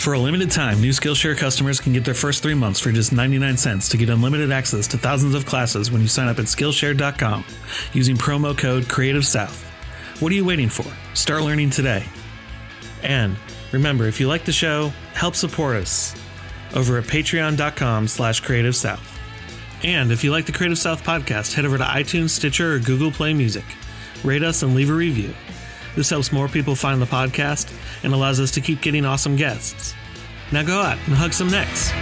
[0.01, 3.13] For a limited time, new Skillshare customers can get their first three months for just
[3.13, 6.47] 99 cents to get unlimited access to thousands of classes when you sign up at
[6.47, 7.45] Skillshare.com
[7.93, 9.65] using promo code Creative South.
[10.21, 10.91] What are you waiting for?
[11.15, 12.05] Start learning today.
[13.05, 13.37] And
[13.71, 16.17] remember, if you like the show, help support us
[16.75, 19.18] over at patreon.com slash creative south.
[19.85, 23.13] And if you like the Creative South podcast, head over to iTunes, Stitcher, or Google
[23.13, 23.65] Play Music.
[24.25, 25.33] Rate us and leave a review.
[25.95, 27.73] This helps more people find the podcast
[28.03, 29.95] and allows us to keep getting awesome guests.
[30.51, 31.93] Now go out and hug some necks.